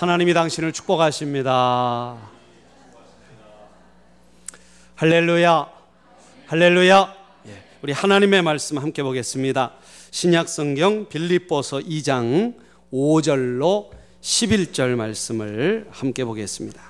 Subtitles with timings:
[0.00, 2.16] 하나님이 당신을 축복하십니다.
[4.94, 5.68] 할렐루야.
[6.46, 7.14] 할렐루야.
[7.48, 9.74] 예, 우리 하나님의 말씀 함께 보겠습니다.
[10.10, 12.54] 신약 성경 빌립보서 2장
[12.90, 13.90] 5절로
[14.22, 16.80] 11절 말씀을 함께 보겠습니다.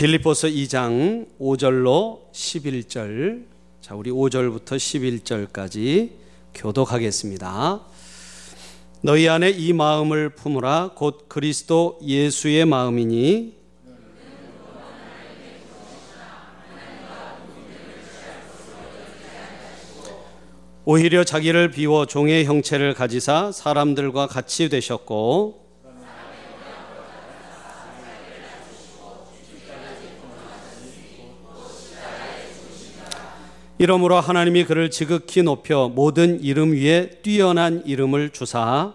[0.00, 3.44] 빌립보서 2장 5절로 11절.
[3.82, 6.12] 자, 우리 5절부터 11절까지
[6.54, 7.82] 교독하겠습니다.
[9.02, 13.58] 너희 안에 이 마음을 품으라 곧 그리스도 예수의 마음이니
[20.86, 25.59] 오히려 자기를 비워 종의 형체를 가지사 사람들과 같이 되셨고
[33.80, 38.92] 이러므로 하나님이 그를 지극히 높여 모든 이름 위에 뛰어난 이름을 주사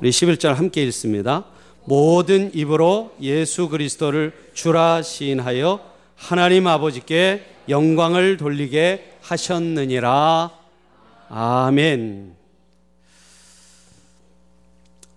[0.00, 1.44] 우리 11절 함께 읽습니다.
[1.84, 5.80] 모든 입으로 예수 그리스도를 주라 시인하여
[6.16, 10.50] 하나님 아버지께 영광을 돌리게 하셨느니라.
[11.28, 12.34] 아멘.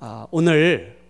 [0.02, 1.01] 아, 오늘 아,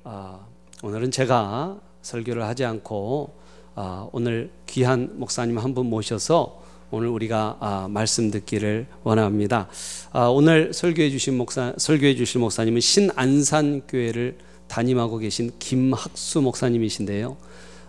[0.83, 3.33] 오늘은 제가 설교를 하지 않고
[3.75, 9.67] 아, 오늘 귀한 목사님 한 분 모셔서 오늘 우리가 아, 말씀 듣기를 원합니다.
[10.11, 17.37] 아, 오늘 설교해 주신 목사 설교해 주실 목사님은 신안산 교회를 담임하고 계신 김학수 목사님이신데요.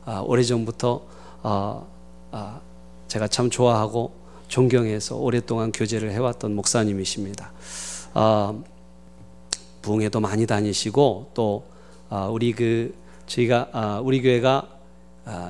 [0.05, 1.02] 아, 오래 전부터
[1.42, 1.83] 아,
[2.30, 2.60] 아,
[3.08, 4.12] 제가 참 좋아하고
[4.48, 7.52] 존경해서 오랫동안 교제를 해왔던 목사님이십니다.
[8.14, 8.55] 아,
[9.80, 11.72] 부흥회도 많이 다니시고 또 아,
[12.30, 14.68] 우리 그 저희가 아, 우리 교회가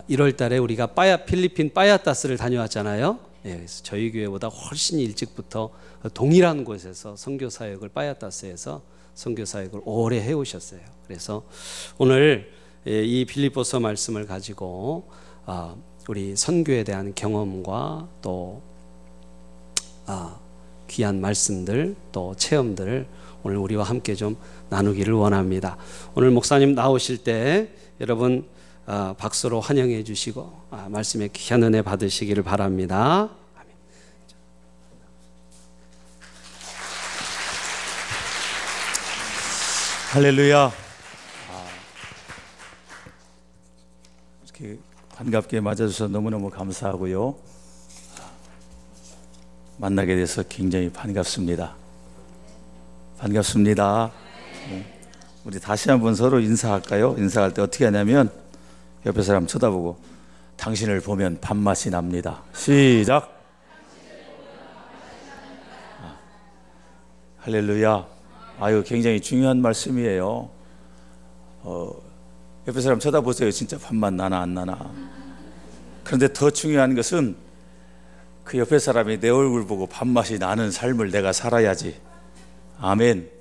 [0.09, 3.19] 1월 아, 달에 우리가 빠야 필리핀 빠야타스를 다녀왔잖아요.
[3.47, 5.71] 예, 그래서 저희 교회보다 훨씬 일찍부터
[6.15, 8.81] 동일한 곳에서 선교 사역을 빠야타스에서
[9.15, 10.81] 선교 사역을 오래 해 오셨어요.
[11.05, 11.43] 그래서
[11.99, 12.53] 오늘
[12.87, 15.09] 예, 이 빌립보서 말씀을 가지고
[16.09, 18.63] 우리 선교에 대한 경험과 또
[20.87, 23.07] 귀한 말씀들 또 체험들을
[23.43, 24.37] 오늘 우리와 함께 좀
[24.73, 25.77] 나누기를 원합니다.
[26.15, 27.69] 오늘 목사님 나오실 때
[28.01, 28.47] 여러분
[28.87, 33.29] 아, 박수로 환영해 주시고 아, 말씀에 귀한 은혜 받으시기를 바랍니다.
[40.13, 40.65] 할렐루야.
[40.65, 41.69] 아,
[44.45, 44.79] 이렇게
[45.17, 47.35] 반갑게 맞아주셔서 너무너무 감사하고요.
[49.77, 51.75] 만나게 돼서 굉장히 반갑습니다.
[53.19, 54.13] 반갑습니다.
[54.71, 54.85] 네.
[55.45, 57.17] 우리 다시 한번 서로 인사할까요?
[57.19, 58.31] 인사할 때 어떻게 하냐면
[59.05, 59.99] 옆에 사람 쳐다보고
[60.57, 62.43] 당신을 보면 밥맛이 납니다.
[62.55, 63.43] 시작.
[66.01, 66.17] 아,
[67.39, 68.07] 할렐루야.
[68.61, 70.49] 아유, 굉장히 중요한 말씀이에요.
[71.63, 71.93] 어,
[72.69, 73.51] 옆에 사람 쳐다보세요.
[73.51, 74.93] 진짜 밥맛 나나 안 나나.
[76.05, 77.35] 그런데 더 중요한 것은
[78.45, 82.01] 그 옆에 사람이 내 얼굴 보고 밥맛이 나는 삶을 내가 살아야지.
[82.79, 83.32] 아멘.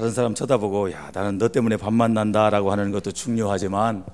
[0.00, 4.06] 다른 사람 쳐다보고 야 나는 너 때문에 밥만 난다라고 하는 것도 중요하지만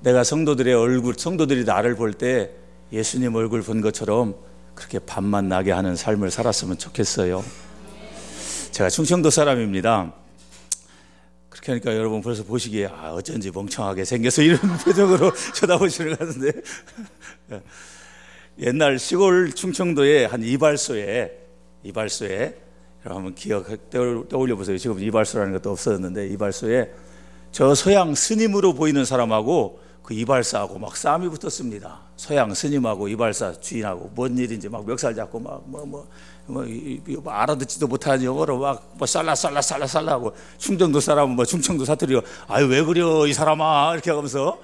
[0.00, 2.50] 내가 성도들의 얼굴 성도들이 나를 볼 때
[2.92, 4.34] 예수님 얼굴 본 것처럼
[4.74, 7.44] 그렇게 밥만 나게 하는 삶을 살았으면 좋겠어요.
[8.70, 10.14] 제가 충청도 사람입니다.
[11.50, 16.52] 그렇게 하니까 여러분 벌써 보시기에 아 어쩐지 멍청하게 생겨서 이런 표정으로 쳐다보시는 것 같은데
[18.60, 21.38] 옛날 시골 충청도에 한 이발소에
[21.82, 22.71] 이발소에
[23.04, 24.78] 한번 기억 떠올려 보세요.
[24.78, 26.92] 지금 이발소라는 것도 없어졌는데 이발소에
[27.50, 32.00] 저 서양 스님으로 보이는 사람하고 그 이발사하고 막 싸움이 붙었습니다.
[32.16, 36.08] 서양 스님하고 이발사 주인하고 뭔 일인지 막 멱살 잡고 막 뭐 뭐
[36.46, 36.64] 뭐,
[37.22, 42.22] 뭐, 알아듣지도 못하는 영어로 막뭐 살라 살라 살라 살라 하고 충청도 사람은 뭐 충청도 사투리로
[42.48, 44.58] 아유 왜 그려 이 사람아 이렇게 하면서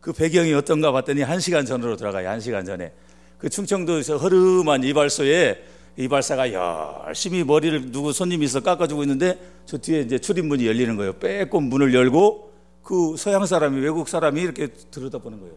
[0.00, 2.28] 그 배경이 어떤가 봤더니 한 시간 전으로 들어가요.
[2.28, 2.92] 한 시간 전에
[3.38, 5.64] 그 충청도에서 허름한 이발소에
[5.98, 9.36] 이발사가 열심히 머리를 누구 손님이 있어 깎아주고 있는데
[9.66, 11.14] 저 뒤에 이제 출입문이 열리는 거예요.
[11.14, 12.52] 빼꼼 문을 열고
[12.84, 15.54] 그 서양 사람이 외국 사람이 이렇게 들여다보는 거예요.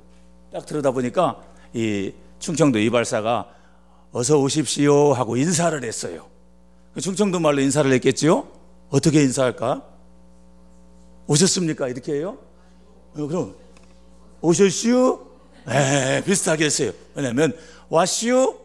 [0.52, 1.44] 딱 들여다보니까
[1.74, 3.54] 이 충청도 이발사가
[4.12, 6.26] 어서 오십시오 하고 인사를 했어요.
[6.96, 8.48] 그 충청도 말로 인사를 했겠지요?
[8.90, 9.86] 어떻게 인사할까?
[11.28, 11.88] 오셨습니까?
[11.88, 12.40] 이렇게 해요?
[13.16, 13.56] 어, 그럼
[14.42, 15.28] 오셨슈?
[15.70, 16.92] 에 비슷하게 했어요.
[17.14, 17.56] 왜냐면
[17.90, 18.58] 왔슈?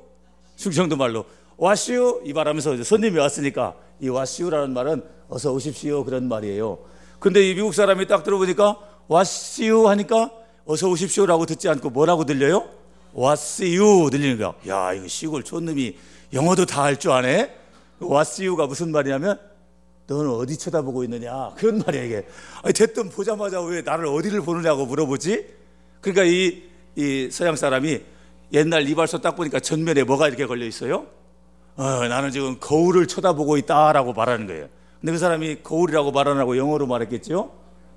[0.57, 1.27] 충청도 말로
[1.57, 2.23] 왔슈?
[2.25, 6.79] 이 말하면서 손님이 왔으니까 이 와시우라는 말은 어서 오십시오 그런 말이에요.
[7.19, 8.77] 근데 이 미국 사람이 딱 들어보니까
[9.09, 10.31] 와시우 하니까
[10.67, 12.69] 어서 오십시오라고 듣지 않고 뭐라고 들려요?
[13.15, 14.55] 와시우 들리는 거야.
[14.69, 15.97] 야 이거 시골 촌놈이
[16.35, 17.55] 영어도 다 할 줄 아네.
[18.01, 19.41] 와시우가 무슨 말이냐면
[20.07, 22.27] 너는 어디 쳐다보고 있느냐 그런 말이야 이게.
[22.63, 25.47] 아니 대뜸 보자마자 왜 나를 어디를 보느냐고 물어보지?
[26.03, 26.63] 그러니까 이,
[26.97, 28.01] 이 서양 사람이
[28.53, 31.07] 옛날 이발소 딱 보니까 전면에 뭐가 이렇게 걸려 있어요?
[31.77, 34.69] 어, 나는 지금 거울을 쳐다보고 있다라고 말하는 거예요.
[35.01, 37.53] 근데 그 사람이 거울이라고 말하라고 영어로 말했겠죠?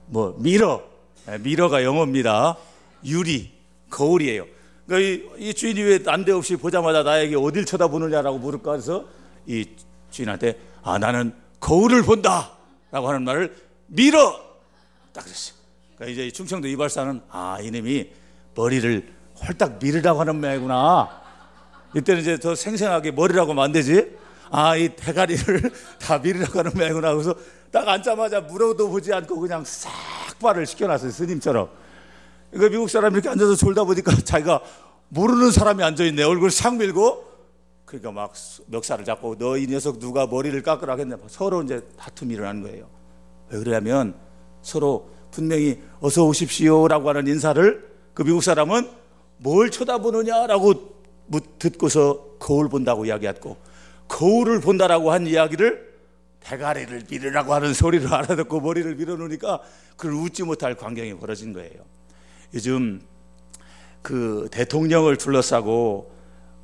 [0.07, 0.83] 뭐 mirror,
[1.25, 2.57] 네, mirror가 영어입니다.
[3.05, 3.51] 유리,
[3.89, 4.45] 거울이에요.
[4.85, 9.05] 그러니까 이, 이 주인이 왜 난데없이 보자마자 나에게 어딜 쳐다보느냐라고 물을까 해서
[9.45, 9.65] 이
[10.11, 13.55] 주인한테 아 나는 거울을 본다라고 하는 말을
[13.87, 14.39] mirror
[15.13, 15.55] 딱 그랬어요.
[15.95, 18.09] 그러니까 이제 충청도 이발사는 아 이놈이
[18.55, 21.28] 머리를 홀딱 미르라고 하는 모양이구나.
[21.95, 24.15] 이때는 이제 더 생생하게 머리라고 만들지.
[24.51, 27.13] 아, 이 대가리를 다 미르라고 하는 모양이구나.
[27.13, 27.35] 그래서
[27.71, 29.89] 딱 앉자마자 물어도 보지 않고 그냥 싹
[30.39, 31.11] 발을 시켜놨어요.
[31.11, 31.69] 스님처럼.
[32.51, 34.61] 그러니까 미국 사람이 이렇게 앉아서 졸다 보니까 자기가
[35.09, 36.23] 모르는 사람이 앉아있네.
[36.23, 37.27] 얼굴 싹 밀고.
[37.85, 38.33] 그러니까 막
[38.67, 41.15] 멱살을 잡고 너 이 녀석 누가 머리를 깎으라 했네.
[41.27, 42.87] 서로 이제 다툼이 일어나는 거예요.
[43.49, 44.13] 왜 그러냐면
[44.61, 48.89] 서로 분명히 어서 오십시오라고 하는 인사를 그 미국 사람은
[49.37, 50.98] 뭘 쳐다보느냐라고
[51.59, 53.57] 듣고서 거울 본다고 이야기했고
[54.07, 55.89] 거울을 본다라고 한 이야기를
[56.41, 59.61] 대가리를 밀으라고 하는 소리를 알아듣고 머리를 밀어놓으니까
[59.95, 61.71] 그걸 웃지 못할 광경이 벌어진 거예요.
[62.53, 63.01] 요즘
[64.01, 66.11] 그 대통령을 둘러싸고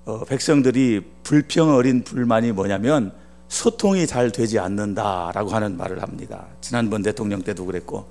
[0.06, 3.12] 어, 백성들이 불평 어린 불만이 뭐냐면
[3.48, 6.48] 소통이 잘 되지 않는다라고 하는 말을 합니다.
[6.62, 8.10] 지난번 대통령 때도 그랬고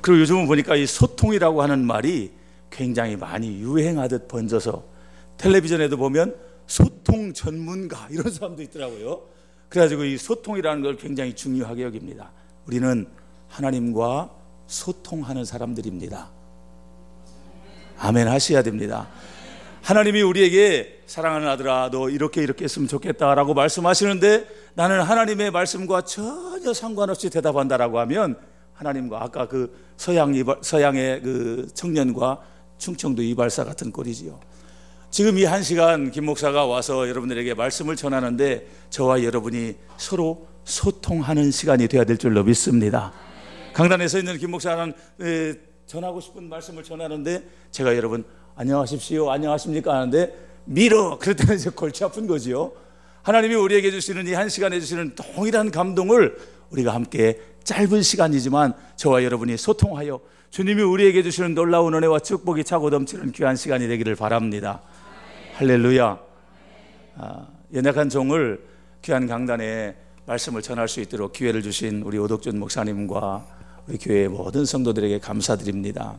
[0.00, 2.32] 그리고 요즘은 보니까 이 소통이라고 하는 말이
[2.70, 4.95] 굉장히 많이 유행하듯 번져서
[5.38, 6.36] 텔레비전에도 보면
[6.66, 9.22] 소통 전문가 이런 사람도 있더라고요.
[9.68, 12.32] 그래가지고 이 소통이라는 걸 굉장히 중요하게 여깁니다.
[12.66, 13.06] 우리는
[13.48, 14.30] 하나님과
[14.66, 16.30] 소통하는 사람들입니다.
[17.98, 19.08] 아멘 하셔야 됩니다.
[19.82, 27.30] 하나님이 우리에게 사랑하는 아들아, 너 이렇게 이렇게 했으면 좋겠다라고 말씀하시는데 나는 하나님의 말씀과 전혀 상관없이
[27.30, 28.36] 대답한다라고 하면
[28.74, 32.40] 하나님과 아까 그 서양 이발, 서양의 그 청년과
[32.78, 34.38] 충청도 이발사 같은 꼴이지요.
[35.10, 41.88] 지금 이 한 시간 김 목사가 와서 여러분들에게 말씀을 전하는데 저와 여러분이 서로 소통하는 시간이
[41.88, 43.12] 되어야 될 줄로 믿습니다.
[43.72, 44.92] 강단에 서 있는 김 목사는
[45.86, 48.24] 전하고 싶은 말씀을 전하는데 제가 여러분
[48.56, 52.72] 안녕하십시오 안녕하십니까 하는데 밀어 그랬더니 이제 골치 아픈 거지요.
[53.22, 56.36] 하나님이 우리에게 주시는 이 한 시간에 주시는 동일한 감동을
[56.70, 60.20] 우리가 함께 짧은 시간이지만 저와 여러분이 소통하여
[60.50, 64.80] 주님이 우리에게 주시는 놀라운 은혜와 축복이 차고 넘치는 귀한 시간이 되기를 바랍니다.
[65.54, 66.18] 할렐루야.
[67.18, 68.64] 아, 연약한 종을
[69.02, 69.96] 귀한 강단에
[70.26, 73.44] 말씀을 전할 수 있도록 기회를 주신 우리 오덕준 목사님과
[73.86, 76.16] 우리 교회의 모든 성도들에게 감사드립니다.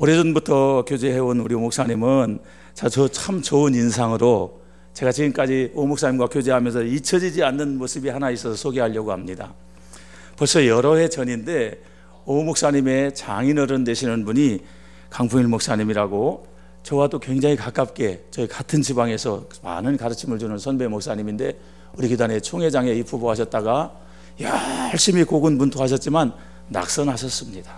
[0.00, 2.40] 오래전부터 교제해온 우리 목사님은
[2.74, 4.60] 저참 좋은 인상으로
[4.94, 9.54] 제가 지금까지 오 목사님과 교제하면서 잊혀지지 않는 모습이 하나 있어서 소개하려고 합니다.
[10.36, 11.80] 벌써 여러 해 전인데
[12.30, 14.60] 오 목사님의 장인어른 되시는 분이
[15.08, 16.46] 강풍일 목사님이라고
[16.82, 21.58] 저와도 굉장히 가깝게 저희 같은 지방에서 많은 가르침을 주는 선배 목사님인데
[21.94, 23.92] 우리 교단의 총회장에 입후보하셨다가
[24.92, 26.34] 열심히 고군분투하셨지만
[26.68, 27.74] 낙선하셨습니다.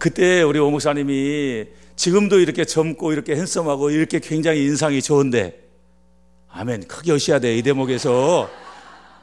[0.00, 5.62] 그때 우리 오 목사님이 지금도 이렇게 젊고 이렇게 핸섬하고 이렇게 굉장히 인상이 좋은데
[6.48, 8.50] 아멘 크게 오셔야 돼 이 대목에서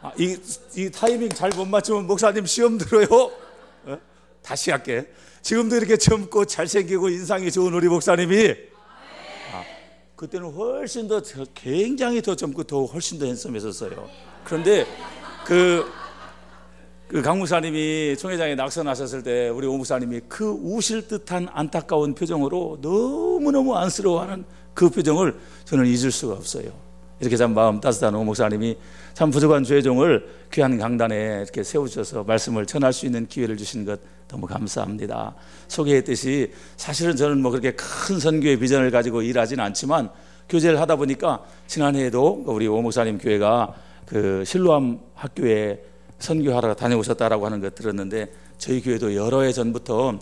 [0.01, 0.37] 아, 이,
[0.77, 3.43] 이 타이밍 잘 못 맞추면 목사님 시험 들어요.
[4.45, 4.47] 어?
[4.47, 5.07] 다시 할게.
[5.41, 8.55] 지금도 이렇게 젊고 잘생기고 인상이 좋은 우리 목사님이
[9.53, 9.63] 아,
[10.15, 11.21] 그때는 훨씬 더
[11.53, 14.09] 굉장히 더 젊고 더 훨씬 더 핸섬했었어요.
[14.43, 14.85] 그런데
[15.45, 15.85] 그,
[17.07, 24.89] 그 강무사님이 총회장에 낙선하셨을 때 우리 오무사님이 그 우실 듯한 안타까운 표정으로 너무너무 안쓰러워하는 그
[24.89, 26.71] 표정을 저는 잊을 수가 없어요.
[27.19, 28.77] 이렇게 참 마음 따뜻한 오 목사님이
[29.15, 34.45] 참 부족한 죄종을 귀한 강단에 이렇게 세우셔서 말씀을 전할 수 있는 기회를 주신 것 너무
[34.45, 35.33] 감사합니다.
[35.69, 40.09] 소개했듯이 사실은 저는 뭐 그렇게 큰 선교의 비전을 가지고 일하진 않지만
[40.49, 43.73] 교제를 하다 보니까 지난해에도 우리 오 목사님 교회가
[44.05, 45.81] 그 실로암 학교에
[46.19, 50.19] 선교하러 다녀오셨다라고 하는 것 들었는데 저희 교회도 여러 해 전부터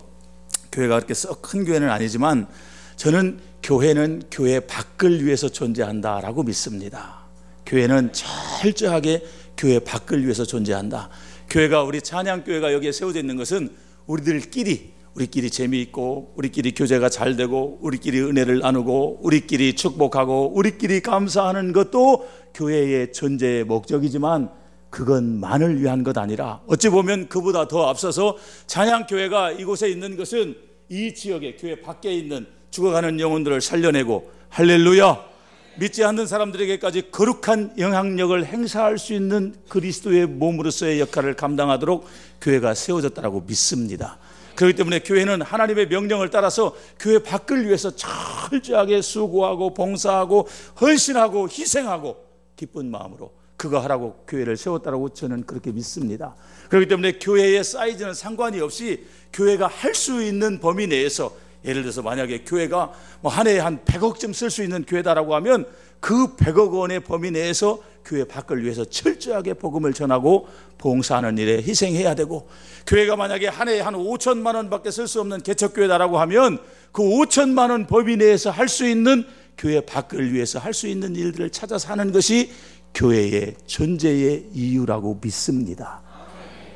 [0.72, 2.48] 교회가 그렇게 썩 큰 교회는 아니지만
[2.96, 7.23] 저는 교회는 교회 밖을 위해서 존재한다라고 믿습니다.
[7.66, 9.24] 교회는 철저하게
[9.58, 11.10] 교회 밖을 위해서 존재한다.
[11.50, 13.70] 교회가 우리 찬양 교회가 여기에 세워져 있는 것은
[14.08, 22.28] 우리들끼리 우리끼리 재미있고 우리끼리 교제가 잘 되고 우리끼리 은혜를 나누고 우리끼리 축복하고 우리끼리 감사하는 것도
[22.56, 24.50] 교회의 존재의 목적이지만
[24.90, 30.56] 그건 만을 위한 것 아니라 어찌 보면 그보다 더 앞서서 찬양교회가 이곳에 있는 것은
[30.90, 35.33] 이 지역의 교회 밖에 있는 죽어가는 영혼들을 살려내고 할렐루야
[35.76, 42.06] 믿지 않는 사람들에게까지 거룩한 영향력을 행사할 수 있는 그리스도의 몸으로서의 역할을 감당하도록
[42.42, 44.20] 교회가 세워졌다고 믿습니다.
[44.56, 50.48] 그렇기 때문에 교회는 하나님의 명령을 따라서 교회 밖을 위해서 철저하게 수고하고 봉사하고
[50.80, 52.18] 헌신하고 희생하고
[52.56, 56.36] 기쁜 마음으로 그거 하라고 교회를 세웠다고 저는 그렇게 믿습니다.
[56.70, 62.44] 그렇기 때문에 교회의 사이즈는 상관이 없이 교회가 할 수 있는 범위 내에서 예를 들어서 만약에
[62.44, 62.92] 교회가
[63.22, 65.66] 뭐 한 해에 한 100억쯤 쓸 수 있는 교회다라고 하면
[66.00, 72.50] 그 100억 원의 범위 내에서 교회 밖을 위해서 철저하게 복음을 전하고 봉사하는 일에 희생해야 되고
[72.86, 76.60] 교회가 만약에 한 해에 한 5천만 원밖에 쓸 수 없는 개척교회다라고 하면
[76.92, 79.26] 그 5천만 원 범위 내에서 할 수 있는
[79.58, 82.52] 교회 밖을 위해서 할 수 있는 일들을 찾아서 하는 것이
[82.94, 86.02] 교회의 존재의 이유라고 믿습니다.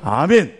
[0.00, 0.56] 아멘.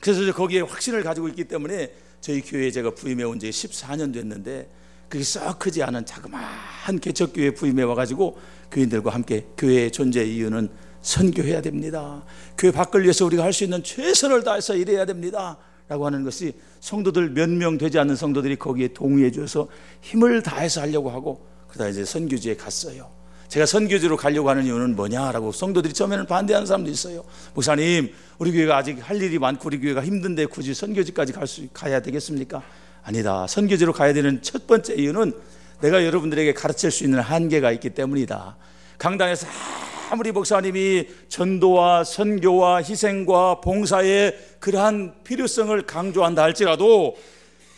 [0.00, 4.68] 그래서 거기에 확신을 가지고 있기 때문에 저희 교회에 제가 부임해 온 지 14년 됐는데
[5.08, 8.38] 그게 썩 크지 않은 자그마한 개척교회 부임해 와가지고
[8.70, 10.68] 교인들과 함께 교회의 존재 이유는
[11.02, 12.24] 선교해야 됩니다.
[12.58, 15.58] 교회 밖을 위해서 우리가 할 수 있는 최선을 다해서 일해야 됩니다.
[15.88, 19.66] 라고 하는 것이 성도들 몇 명 되지 않는 성도들이 거기에 동의해 줘서
[20.02, 23.10] 힘을 다해서 하려고 하고 그러다 이제 선교지에 갔어요.
[23.50, 27.24] 제가 선교지로 가려고 하는 이유는 뭐냐라고 성도들이 처음에는 반대하는 사람도 있어요.
[27.54, 32.00] 목사님, 우리 교회가 아직 할 일이 많고 우리 교회가 힘든데 굳이 선교지까지 갈 수, 가야
[32.00, 32.62] 되겠습니까?
[33.02, 33.48] 아니다.
[33.48, 35.32] 선교지로 가야 되는 첫 번째 이유는
[35.80, 38.56] 내가 여러분들에게 가르칠 수 있는 한계가 있기 때문이다.
[38.98, 39.48] 강당에서
[40.12, 47.16] 아무리 목사님이 전도와 선교와 희생과 봉사의 그러한 필요성을 강조한다 할지라도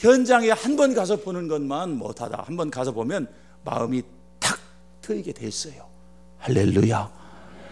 [0.01, 2.45] 현장에 한 번 가서 보는 것만 못하다.
[2.47, 3.27] 한 번 가서 보면
[3.65, 4.03] 마음이
[5.03, 5.87] 트이게 됐어요.
[6.39, 7.11] 할렐루야.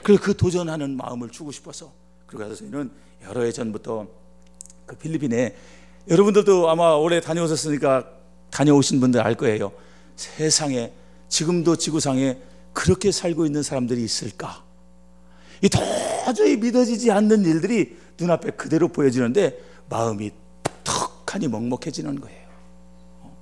[0.02, 1.92] 그래서 그 도전하는 마음을 주고 싶어서
[2.26, 2.90] 그래서 저희는
[3.24, 4.06] 여러 해 전부터
[4.86, 5.54] 그 필리핀에
[6.08, 8.08] 여러분들도 아마 올해 다녀오셨으니까
[8.50, 9.72] 다녀오신 분들 알 거예요.
[10.16, 10.92] 세상에
[11.28, 12.38] 지금도 지구상에
[12.72, 14.64] 그렇게 살고 있는 사람들이 있을까?
[15.62, 19.58] 이 도저히 믿어지지 않는 일들이 눈앞에 그대로 보여지는데
[19.88, 20.30] 마음이
[20.84, 22.48] 턱하니 먹먹해지는 거예요.
[23.20, 23.36] 어?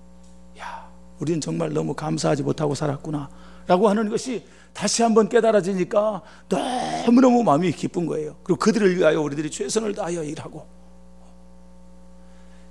[0.58, 0.90] 야,
[1.20, 3.28] 우리는 정말 너무 감사하지 못하고 살았구나.
[3.68, 8.36] 라고 하는 것이 다시 한번 깨달아지니까 너무너무 마음이 기쁜 거예요.
[8.42, 10.66] 그리고 그들을 위하여 우리들이 최선을 다하여 일하고.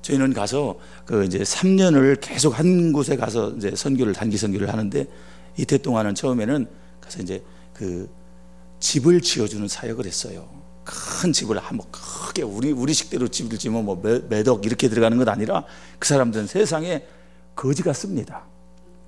[0.01, 5.05] 저희는 가서 그 이제 3년을 계속 한 곳에 가서 이제 선교를 단기 선교를 하는데
[5.57, 6.65] 이때 동안은 처음에는
[6.99, 8.09] 가서 이제 그
[8.79, 10.47] 집을 지어주는 사역을 했어요.
[10.83, 15.65] 큰 집을 한번 크게 우리 우리 식대로 집을 지면 뭐 매덕 이렇게 들어가는 것 아니라
[15.99, 17.05] 그 사람들은 세상에
[17.55, 18.45] 거지 같습니다.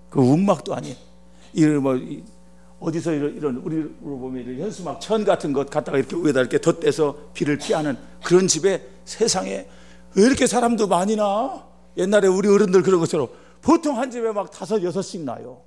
[0.09, 1.08] 그 운막도 아니에요.
[1.53, 1.99] 이런 뭐
[2.79, 7.17] 어디서 이런, 이런 우리로 보면 이런 현수막 천 같은 것 갖다가 이렇게 위에다 이렇게 덧대서
[7.33, 9.67] 비를 피하는 그런 집에 세상에
[10.15, 11.67] 왜 이렇게 사람도 많이 나?
[11.97, 13.27] 옛날에 우리 어른들 그런 것처럼
[13.61, 15.61] 보통 한 집에 막 다섯 여섯씩 나요.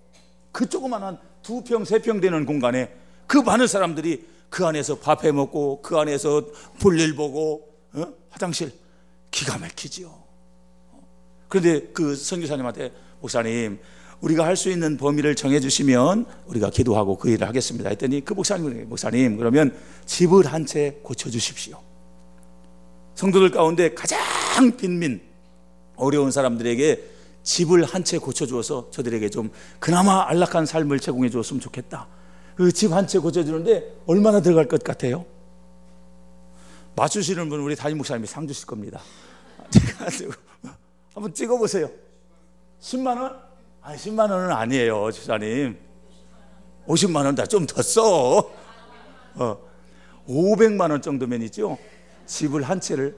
[0.51, 2.95] 그 조그만한 두 평, 세 평 되는 공간에
[3.27, 6.43] 그 많은 사람들이 그 안에서 밥 해 먹고 그 안에서
[6.81, 8.07] 볼일 보고 어?
[8.31, 8.73] 화장실
[9.31, 10.11] 기가 막히지요.
[11.49, 13.79] 그런데 그 선교사님한테 목사님
[14.23, 17.91] 우리가 할 수 있는 범위를 정해주시면 우리가 기도하고 그 일을 하겠습니다.
[17.91, 19.77] 했더니 그 목사님, 목사님, 그러면
[20.07, 21.77] 집을 한 채 고쳐주십시오.
[23.17, 24.21] 성도들 가운데 가장
[24.77, 25.21] 빈민,
[25.97, 27.11] 어려운 사람들에게
[27.43, 29.51] 집을 한 채 고쳐주어서 저들에게 좀
[29.81, 32.07] 그나마 안락한 삶을 제공해 주었으면 좋겠다.
[32.55, 35.25] 그 집 한 채 고쳐주는데 얼마나 들어갈 것 같아요?
[36.95, 39.01] 맞추시는 분 우리 담임 목사님이 상 주실 겁니다.
[39.73, 40.35] 제가
[41.15, 41.91] 한번 찍어보세요.
[42.81, 43.52] 10만 원?
[43.83, 45.77] 아, 10만 원은 아니에요, 주사님.
[46.87, 48.51] 50만 원 다 좀 더 써.
[49.35, 49.59] 어,
[50.29, 51.79] 500만 원 정도면 있죠.
[52.27, 53.17] 집을 한 채를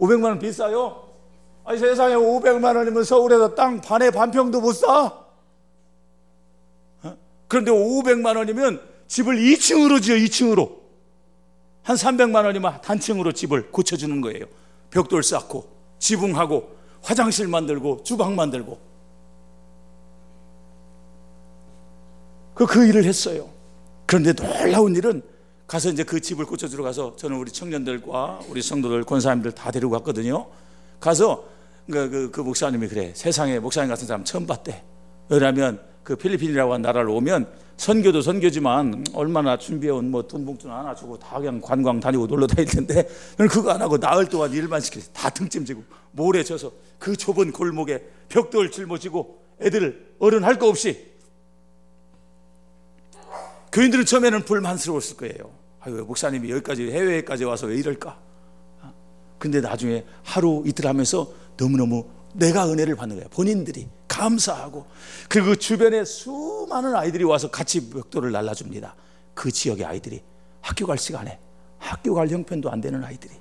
[0.00, 1.08] 500만 원 비싸요?
[1.64, 5.12] 아니 세상에 500만 원이면 서울에서 땅 반에 반평도 못 사.
[7.02, 7.16] 어?
[7.48, 10.80] 그런데 500만 원이면 집을 2층으로 지어 2층으로
[11.82, 14.46] 한 300만 원이면 단층으로 집을 고쳐주는 거예요.
[14.90, 15.68] 벽돌 쌓고
[15.98, 18.78] 지붕하고 화장실 만들고 주방 만들고
[22.66, 23.48] 그, 그 일을 했어요.
[24.06, 25.22] 그런데 놀라운 일은
[25.66, 30.46] 가서 이제 그 집을 고쳐주러 가서 저는 우리 청년들과 우리 성도들, 권사님들 다 데리고 갔거든요.
[31.00, 31.44] 가서
[31.90, 33.12] 그, 그, 그 목사님이 그래.
[33.14, 34.82] 세상에 목사님 같은 사람 처음 봤대.
[35.28, 41.18] 왜냐하면 그 필리핀이라고 한 나라를 오면 선교도 선교지만 얼마나 준비해온 뭐 돈 봉투는 하나 주고
[41.18, 43.08] 다 그냥 관광 다니고 놀러 다닐 텐데
[43.50, 48.04] 그거 안 하고 나흘 동안 일만 시켜서 다 등짐 지고 모래 져서 그 좁은 골목에
[48.28, 51.11] 벽돌 짊어지고 애들 어른 할 거 없이
[53.72, 55.50] 교인들은 처음에는 불만스러웠을 거예요.
[55.80, 58.18] 아유, 목사님이 여기까지 해외까지 와서 왜 이럴까?
[58.82, 58.94] 어?
[59.38, 63.28] 근데 나중에 하루 이틀 하면서 너무너무 내가 은혜를 받는 거야.
[63.28, 64.86] 본인들이 감사하고
[65.28, 68.94] 그리고 주변에 수많은 아이들이 와서 같이 벽돌을 날라줍니다.
[69.34, 70.22] 그 지역의 아이들이
[70.60, 71.38] 학교 갈 시간에
[71.78, 73.34] 학교 갈 형편도 안 되는 아이들이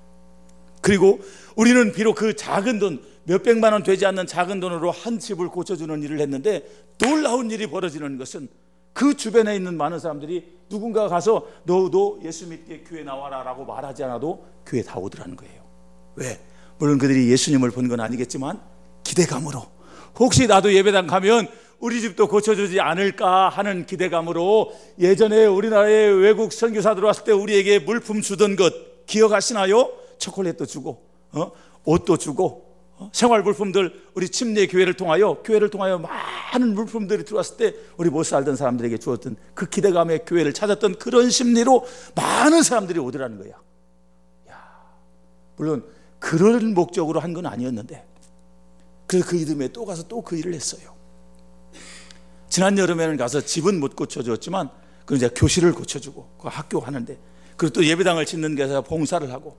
[0.81, 1.19] 그리고
[1.55, 6.19] 우리는 비록 그 작은 돈 몇백만 원 되지 않는 작은 돈으로 한 집을 고쳐주는 일을
[6.19, 6.65] 했는데
[6.97, 8.49] 놀라운 일이 벌어지는 것은
[8.93, 14.45] 그 주변에 있는 많은 사람들이 누군가 가서 너도 예수 믿게 교회 나와라 라고 말하지 않아도
[14.65, 15.61] 교회 다 오더라는 거예요.
[16.15, 16.39] 왜?
[16.77, 18.59] 물론 그들이 예수님을 본 건 아니겠지만
[19.03, 19.63] 기대감으로
[20.19, 21.47] 혹시 나도 예배당 가면
[21.79, 28.55] 우리 집도 고쳐주지 않을까 하는 기대감으로 예전에 우리나라에 외국 선교사 들어왔을 때 우리에게 물품 주던
[28.55, 29.91] 것 기억하시나요?
[30.19, 31.51] 초콜릿도 주고 어?
[31.85, 32.70] 옷도 주고 어?
[33.13, 38.55] 생활 물품들 우리 침례 교회를 통하여 교회를 통하여 많은 물품들이 들어왔을 때 우리 못 살던
[38.55, 43.53] 사람들에게 주었던 그 기대감에 교회를 찾았던 그런 심리로 많은 사람들이 오더라는 거야.
[44.49, 44.93] 야,
[45.57, 45.83] 물론
[46.19, 48.05] 그런 목적으로 한 건 아니었는데
[49.07, 50.93] 그래서 그 이듬해 또 가서 또 그 일을 했어요.
[52.49, 54.69] 지난 여름에는 가서 집은 못 고쳐줬지만
[55.05, 57.17] 그 이제 교실을 고쳐주고 그 학교 하는데
[57.57, 59.55] 그리고 또 예배당을 짓는 게서 봉사를 하고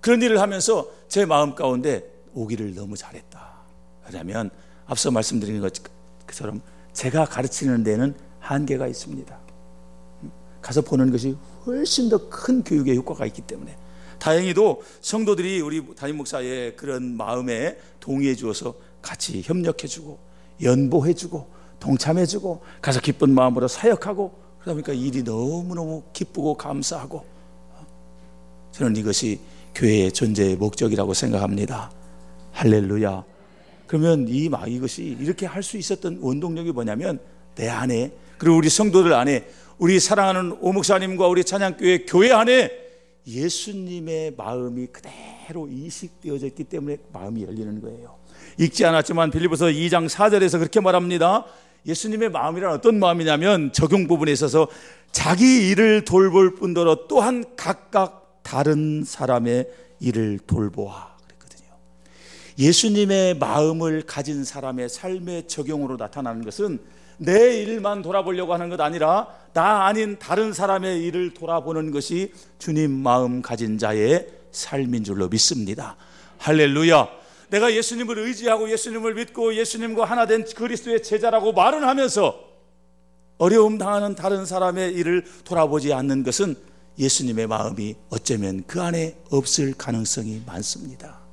[0.00, 3.56] 그런 일을 하면서 제 마음 가운데 오기를 너무 잘했다.
[4.06, 4.50] 왜냐하면
[4.86, 5.60] 앞서 말씀드린
[6.26, 6.60] 것처럼
[6.92, 9.36] 제가 가르치는 데는 한계가 있습니다.
[10.60, 13.76] 가서 보는 것이 훨씬 더 큰 교육의 효과가 있기 때문에
[14.18, 20.18] 다행히도 성도들이 우리 담임 목사의 그런 마음에 동의해 주어서 같이 협력해 주고
[20.62, 21.48] 연보해 주고
[21.80, 27.24] 동참해 주고 가서 기쁜 마음으로 사역하고 그러니까 일이 너무너무 기쁘고 감사하고
[28.72, 29.40] 저는 이것이
[29.74, 31.90] 교회의 존재의 목적이라고 생각합니다.
[32.56, 33.24] 할렐루야.
[33.86, 37.20] 그러면 이 이것이 이렇게 할 수 있었던 원동력이 뭐냐면
[37.54, 39.46] 내 안에 그리고 우리 성도들 안에
[39.78, 42.70] 우리 사랑하는 오 목사님과 우리 찬양교회 교회 안에
[43.26, 48.16] 예수님의 마음이 그대로 이식되어져 있기 때문에 마음이 열리는 거예요.
[48.58, 51.44] 읽지 않았지만 빌리보서 2장 4절에서 그렇게 말합니다.
[51.84, 54.66] 예수님의 마음이란 어떤 마음이냐면 적용 부분에 있어서
[55.12, 59.68] 자기 일을 돌볼 뿐더러 또한 각각 다른 사람의
[60.00, 61.15] 일을 돌보아.
[62.58, 66.80] 예수님의 마음을 가진 사람의 삶의 적용으로 나타나는 것은
[67.18, 73.42] 내 일만 돌아보려고 하는 것 아니라 나 아닌 다른 사람의 일을 돌아보는 것이 주님 마음
[73.42, 75.96] 가진 자의 삶인 줄로 믿습니다.
[76.38, 77.08] 할렐루야.
[77.48, 82.40] 내가 예수님을 의지하고 예수님을 믿고 예수님과 하나 된 그리스도의 제자라고 말은 하면서
[83.38, 86.56] 어려움 당하는 다른 사람의 일을 돌아보지 않는 것은
[86.98, 91.25] 예수님의 마음이 어쩌면 그 안에 없을 가능성이 많습니다.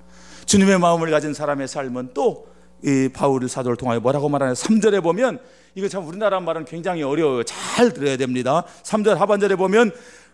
[0.46, 2.54] 주님의 마음을 가진 사람의 삶은 또
[2.84, 5.40] 이 바울 사도를 통하여 뭐라고 말하냐 3절에 보면
[5.74, 7.44] 이거 참 우리나라 말은 굉장히 어려워요.
[7.44, 8.66] 잘 들어야 됩니다.
[8.84, 9.92] 3절 하반절에 보면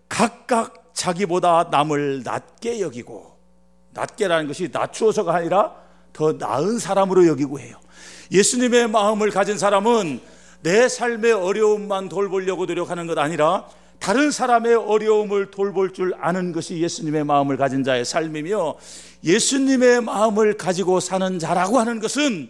[0.10, 3.38] 각각 자기보다 남을 낮게 여기고
[3.92, 5.76] 낮게라는 것이 낮추어서가 아니라
[6.12, 7.78] 더 나은 사람으로 여기고 해요.
[8.32, 10.20] 예수님의 마음을 가진 사람은
[10.62, 13.68] 내 삶의 어려움만 돌보려고 노력하는 것 아니라
[14.00, 18.76] 다른 사람의 어려움을 돌볼 줄 아는 것이 예수님의 마음을 가진 자의 삶이며
[19.24, 22.50] 예수님의 마음을 가지고 사는 자라고 하는 것은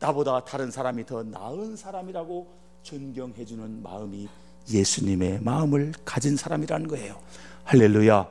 [0.00, 4.28] 나보다 다른 사람이 더 나은 사람이라고 존경해주는 마음이
[4.70, 7.20] 예수님의 마음을 가진 사람이라는 거예요.
[7.64, 8.30] 할렐루야.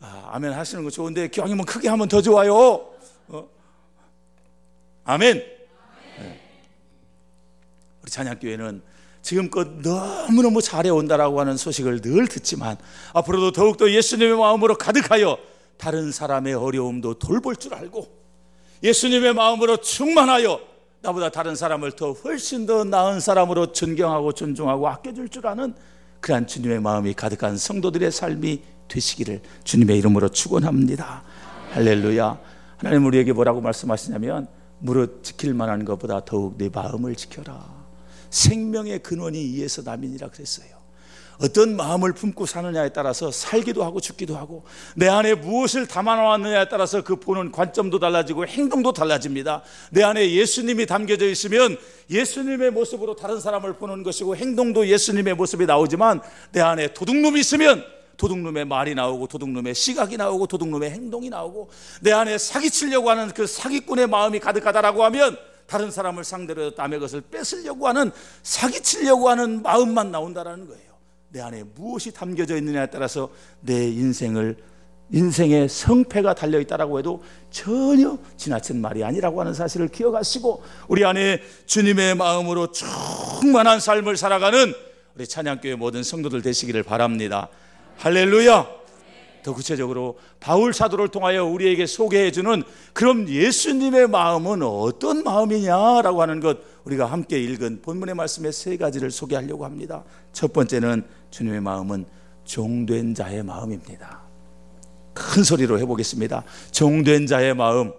[0.00, 2.54] 아, 아멘 하시는 거 좋은데 기왕이면 크게 하면 더 좋아요.
[3.28, 3.48] 어?
[5.04, 5.36] 아멘.
[6.18, 6.40] 네.
[8.02, 8.82] 우리 찬양교회는
[9.22, 12.76] 지금껏 너무너무 잘해온다라고 하는 소식을 늘 듣지만
[13.12, 15.36] 앞으로도 더욱더 예수님의 마음으로 가득하여
[15.76, 18.08] 다른 사람의 어려움도 돌볼 줄 알고
[18.82, 20.60] 예수님의 마음으로 충만하여
[21.02, 25.74] 나보다 다른 사람을 더 훨씬 더 나은 사람으로 존경하고 존중하고 아껴줄 줄 아는
[26.20, 31.22] 그러한 주님의 마음이 가득한 성도들의 삶이 되시기를 주님의 이름으로 축원합니다.
[31.72, 32.40] 할렐루야.
[32.78, 37.64] 하나님 우리에게 뭐라고 말씀하시냐면 무릇 지킬 만한 것보다 더욱 내 마음을 지켜라.
[38.30, 40.75] 생명의 근원이 이에서 남이니라 그랬어요.
[41.40, 47.16] 어떤 마음을 품고 사느냐에 따라서 살기도 하고 죽기도 하고 내 안에 무엇을 담아놓았느냐에 따라서 그
[47.16, 49.62] 보는 관점도 달라지고 행동도 달라집니다.
[49.90, 51.76] 내 안에 예수님이 담겨져 있으면
[52.10, 56.20] 예수님의 모습으로 다른 사람을 보는 것이고 행동도 예수님의 모습이 나오지만
[56.52, 57.84] 내 안에 도둑놈이 있으면
[58.16, 61.68] 도둑놈의 말이 나오고 도둑놈의 시각이 나오고 도둑놈의 행동이 나오고
[62.00, 67.88] 내 안에 사기치려고 하는 그 사기꾼의 마음이 가득하다라고 하면 다른 사람을 상대로 남의 것을 뺏으려고
[67.88, 68.10] 하는
[68.42, 70.85] 사기치려고 하는 마음만 나온다라는 거예요.
[71.30, 74.56] 내 안에 무엇이 담겨져 있느냐에 따라서 내 인생을
[75.12, 82.16] 인생의 성패가 달려 있다라고 해도 전혀 지나친 말이 아니라고 하는 사실을 기억하시고 우리 안에 주님의
[82.16, 84.74] 마음으로 충만한 삶을 살아가는
[85.14, 87.48] 우리 찬양교회 모든 성도들 되시기를 바랍니다.
[87.98, 88.75] 할렐루야.
[89.46, 96.58] 더 구체적으로 바울 사도를 통하여 우리에게 소개해 주는 그럼 예수님의 마음은 어떤 마음이냐라고 하는 것
[96.82, 100.02] 우리가 함께 읽은 본문의 말씀의 세 가지를 소개하려고 합니다.
[100.32, 102.06] 첫 번째는 주님의 마음은
[102.44, 104.20] 종된 자의 마음입니다.
[105.14, 106.42] 큰 소리로 해 보겠습니다.
[106.72, 107.92] 종된 자의 마음.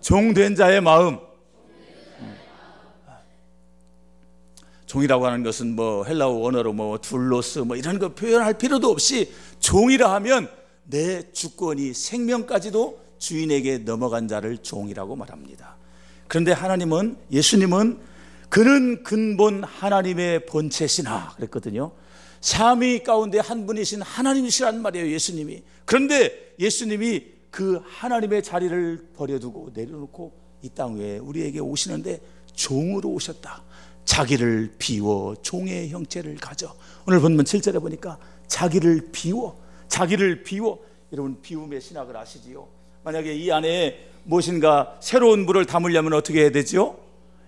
[0.00, 1.18] 종된 자의 마음.
[4.86, 9.32] 종이라고 하는 것은 뭐 헬라어 원어로 뭐 둘로스 뭐 이런 거 표현할 필요도 없이
[9.66, 10.48] 종이라 하면
[10.84, 15.74] 내 주권이 생명까지도 주인에게 넘어간 자를 종이라고 말합니다.
[16.28, 17.98] 그런데 하나님은 예수님은
[18.48, 21.90] 그는 근본 하나님의 본체시나 그랬거든요.
[22.40, 25.64] 삼위 가운데 한 분이신 하나님이시란 말이에요, 예수님이.
[25.84, 32.20] 그런데 예수님이 그 하나님의 자리를 버려두고 내려놓고 이 땅 위에 우리에게 오시는데
[32.54, 33.64] 종으로 오셨다.
[34.04, 36.72] 자기를 비워 종의 형체를 가져.
[37.04, 38.16] 오늘 본문 7절에 보니까
[38.48, 40.84] 자기를 비워, 자기를 비워.
[41.12, 42.68] 여러분 비움의 신학을 아시지요?
[43.04, 46.98] 만약에 이 안에 무엇인가 새로운 물을 담으려면 어떻게 해야 되죠?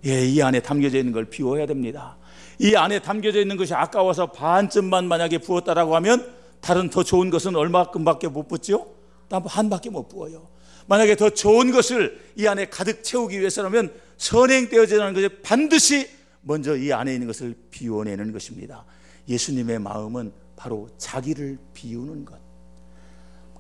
[0.07, 2.17] 예, 이 안에 담겨져 있는 걸 비워야 됩니다.
[2.61, 8.29] 이 안에 담겨져 있는 것이 아까워서 반쯤만 만약에 부었다라고 하면 다른 더 좋은 것은 얼마큼밖에
[8.29, 8.87] 못 붓죠?
[9.31, 10.49] 한 밖에 못 부어요.
[10.87, 16.09] 만약에 더 좋은 것을 이 안에 가득 채우기 위해서라면 선행되어지는 것이 반드시
[16.41, 18.85] 먼저 이 안에 있는 것을 비워내는 것입니다.
[19.29, 22.37] 예수님의 마음은 바로 자기를 비우는 것.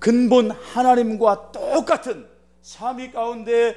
[0.00, 2.26] 근본 하나님과 똑같은
[2.61, 3.76] 삼위 가운데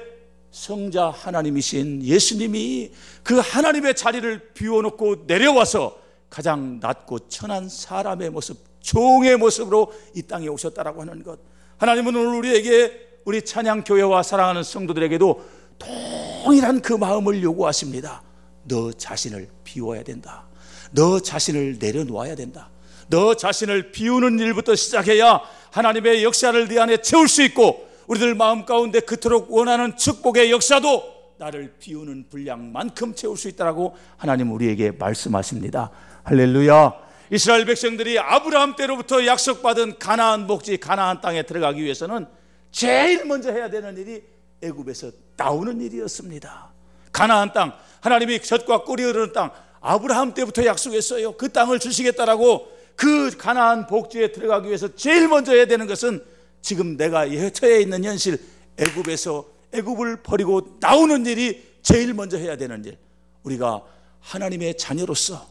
[0.50, 5.96] 성자 하나님이신 예수님이 그 하나님의 자리를 비워놓고 내려와서
[6.28, 11.38] 가장 낮고 천한 사람의 모습, 종의 모습으로 이 땅에 오셨다라고 하는 것.
[11.78, 15.44] 하나님은 오늘 우리에게 우리 찬양 교회와 사랑하는 성도들에게도
[15.78, 18.22] 동일한 그 마음을 요구하십니다.
[18.64, 20.46] 너 자신을 비워야 된다.
[20.90, 22.71] 너 자신을 내려놓아야 된다.
[23.12, 29.00] 너 자신을 비우는 일부터 시작해야 하나님의 역사를 네 안에 채울 수 있고 우리들 마음 가운데
[29.00, 35.90] 그토록 원하는 축복의 역사도 나를 비우는 분량만큼 채울 수 있다라고 하나님 우리에게 말씀하십니다.
[36.24, 36.94] 할렐루야.
[37.30, 42.26] 이스라엘 백성들이 아브라함 때로부터 약속받은 가나안 복지 가나안 땅에 들어가기 위해서는
[42.70, 44.22] 제일 먼저 해야 되는 일이
[44.62, 46.72] 애굽에서 나오는 일이었습니다.
[47.12, 49.50] 가나안 땅 하나님이 젖과 꿀이 흐르는 땅
[49.82, 51.32] 아브라함 때부터 약속했어요.
[51.32, 56.24] 그 땅을 주시겠다라고 그 가나안 복지에 들어가기 위해서 제일 먼저 해야 되는 것은
[56.60, 58.38] 지금 내가 처해 있는 현실
[58.76, 62.96] 애굽에서 애굽을 버리고 나오는 일이 제일 먼저 해야 되는 일.
[63.42, 63.82] 우리가
[64.20, 65.46] 하나님의 자녀로서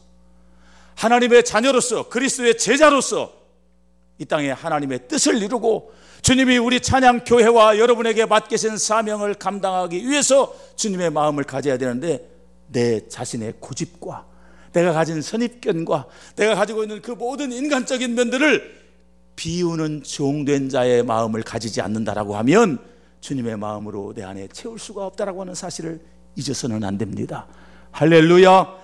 [0.94, 3.32] 하나님의 자녀로서 그리스도의 제자로서
[4.18, 11.10] 이 땅에 하나님의 뜻을 이루고 주님이 우리 찬양 교회와 여러분에게 맡기신 사명을 감당하기 위해서 주님의
[11.10, 12.28] 마음을 가져야 되는데
[12.68, 14.31] 내 자신의 고집과
[14.72, 16.06] 내가 가진 선입견과
[16.36, 18.82] 내가 가지고 있는 그 모든 인간적인 면들을
[19.36, 22.78] 비우는 종된 자의 마음을 가지지 않는다라고 하면
[23.20, 26.00] 주님의 마음으로 내 안에 채울 수가 없다라고 하는 사실을
[26.36, 27.46] 잊어서는 안 됩니다.
[27.92, 28.74] 할렐루야,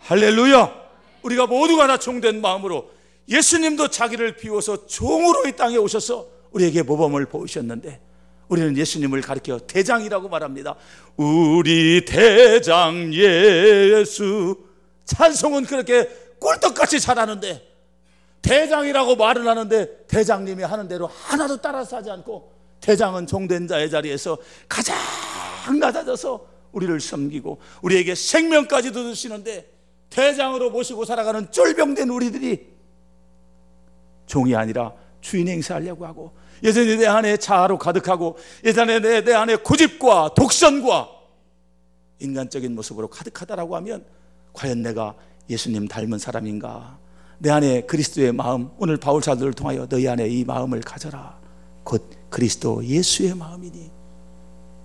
[0.00, 0.84] 할렐루야.
[1.22, 2.90] 우리가 모두가 다 종된 마음으로
[3.28, 8.00] 예수님도 자기를 비워서 종으로 이 땅에 오셔서 우리에게 모범을 보이셨는데
[8.48, 10.74] 우리는 예수님을 가리켜 대장이라고 말합니다.
[11.16, 14.56] 우리 대장 예수
[15.04, 17.74] 찬송은 그렇게 꿀떡같이 잘하는데
[18.42, 24.36] 대장이라고 말을 하는데 대장님이 하는 대로 하나도 따라서 하지 않고 대장은 종된 자의 자리에서
[24.68, 24.96] 가장
[25.80, 29.70] 낮아져서 우리를 섬기고 우리에게 생명까지도 주시는데
[30.10, 32.74] 대장으로 모시고 살아가는 쫄병된 우리들이
[34.26, 40.34] 종이 아니라 주인 행세하려고 하고 예전에 내 안에 자아로 가득하고 예전에 내, 내 안에 고집과
[40.36, 41.08] 독선과
[42.20, 44.04] 인간적인 모습으로 가득하다라고 하면
[44.54, 45.14] 과연 내가
[45.50, 46.98] 예수님 닮은 사람인가?
[47.38, 51.38] 내 안에 그리스도의 마음, 오늘 바울 사도를 통하여 너희 안에 이 마음을 가져라.
[51.82, 53.90] 곧 그리스도 예수의 마음이니.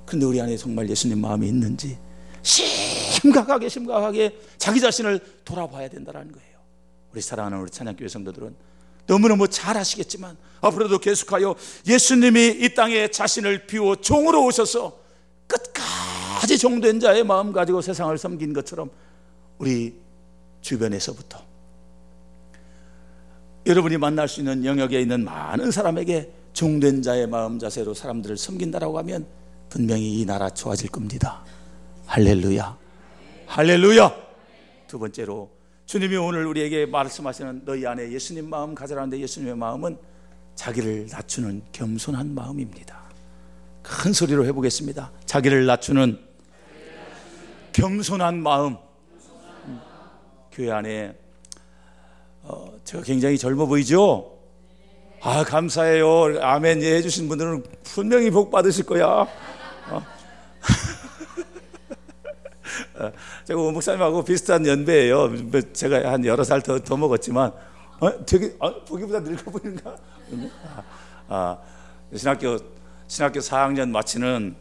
[0.06, 1.98] 그런데 우리 안에 정말 예수님 마음이 있는지
[2.42, 6.60] 심각하게 심각하게 자기 자신을 돌아봐야 된다는 거예요.
[7.14, 8.56] 우리 사랑하는 우리 찬양교회 성도들은
[9.06, 11.56] 너무너무 잘 아시겠지만 앞으로도 계속하여
[11.88, 15.00] 예수님이 이 땅에 자신을 비워 종으로 오셔서
[15.48, 18.90] 끝까지 종된 자의 마음 가지고 세상을 섬긴 것처럼
[19.60, 19.94] 우리
[20.62, 21.40] 주변에서부터
[23.66, 29.28] 여러분이 만날 수 있는 영역에 있는 많은 사람에게 종된 자의 마음 자세로 사람들을 섬긴다라고 하면
[29.70, 31.44] 분명히 이 나라 좋아질 겁니다.
[32.08, 32.78] 할렐루야.
[33.46, 34.16] 할렐루야.
[34.88, 35.52] 두 번째로
[35.86, 39.98] 주님이 오늘 우리에게 말씀하시는 너희 안에 예수님 마음 가져라는데 예수님의 마음은
[40.56, 43.00] 자기를 낮추는 겸손한 마음입니다.
[43.84, 45.12] 큰 소리로 해보겠습니다.
[45.26, 46.20] 자기를 낮추는
[47.74, 48.78] 겸손한 마음.
[50.52, 51.16] 교회 안에
[52.44, 54.38] 어, 제가 굉장히 젊어 보이죠?
[55.22, 56.42] 아 감사해요.
[56.42, 59.06] 아멘 예 해주신 분들은 분명히 복 받으실 거야.
[59.08, 59.28] 어?
[62.96, 63.12] 어,
[63.46, 65.28] 제가 오 목사님하고 비슷한 연배예요.
[65.28, 67.52] 뭐 제가 한 여러 살 더 더 먹었지만
[68.00, 68.26] 어?
[68.26, 69.92] 되게 아, 보기보다 늙어 보이는가?
[69.92, 70.84] 아,
[71.28, 71.58] 아,
[72.16, 72.58] 신학교
[73.08, 74.56] 신학교 4학년 마치는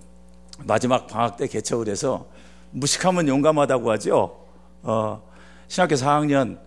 [0.65, 2.27] 마지막 방학 때 개척을 해서
[2.73, 4.45] 무식하면 용감하다고 하죠.
[4.83, 5.23] 어,
[5.69, 6.59] 신학교 4학년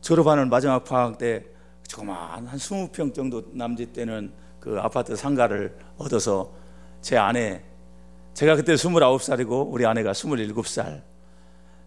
[0.00, 1.44] 졸업하는 마지막 방학 때
[1.86, 6.52] 조그만 한 20평 정도 남짓 되는 그 아파트 상가를 얻어서
[7.00, 7.62] 제 아내
[8.34, 11.02] 제가 그때 29살이고 우리 아내가 27살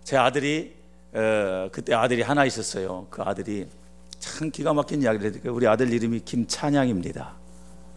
[0.04, 0.76] 제 아들이
[1.13, 3.08] 어, 그때 아들이 하나 있었어요.
[3.10, 3.67] 그 아들이
[4.19, 5.54] 참 기가 막힌 이야기를 해드릴게요.
[5.54, 7.34] 우리 아들 이름이 김찬양입니다.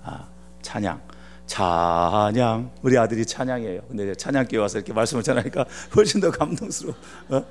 [0.05, 0.29] 아,
[0.63, 1.01] 찬양.
[1.47, 2.71] 찬양.
[2.83, 3.81] 우리 아들이 찬양이에요.
[3.89, 5.65] 근데 찬양교회 와서 이렇게 말씀을 전하니까
[5.97, 6.95] 훨씬 더 감동스러워.
[7.31, 7.45] 어?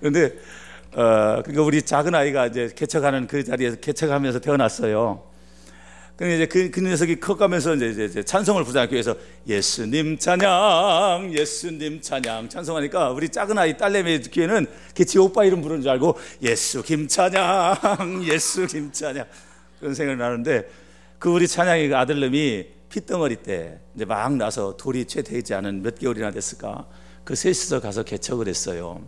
[0.00, 0.34] 그런데
[0.92, 5.34] 어, 그러니까 우리 작은 아이가 이제 개척하는 그 자리에서 개척하면서 태어났어요.
[6.16, 9.16] 근데 이제 그, 그 녀석이 커가면서 이제, 이제 찬송을 부르기 위해서
[9.48, 15.90] 예수님 찬양, 예수님 찬양 찬송하니까 우리 작은 아이 딸내미 귀에는 걔지 오빠 이름 부르는 줄
[15.90, 19.26] 알고 예수 김 찬양, 예수 김 찬양
[19.80, 20.70] 그런 생각이 나는데
[21.18, 25.98] 그 우리 찬양이 그 아들놈이 핏덩어리 때 이제 막 나서 돌이 채 되지 않은 몇
[25.98, 26.86] 개월이나 됐을까
[27.24, 29.02] 그 셋이서 가서 개척을 했어요.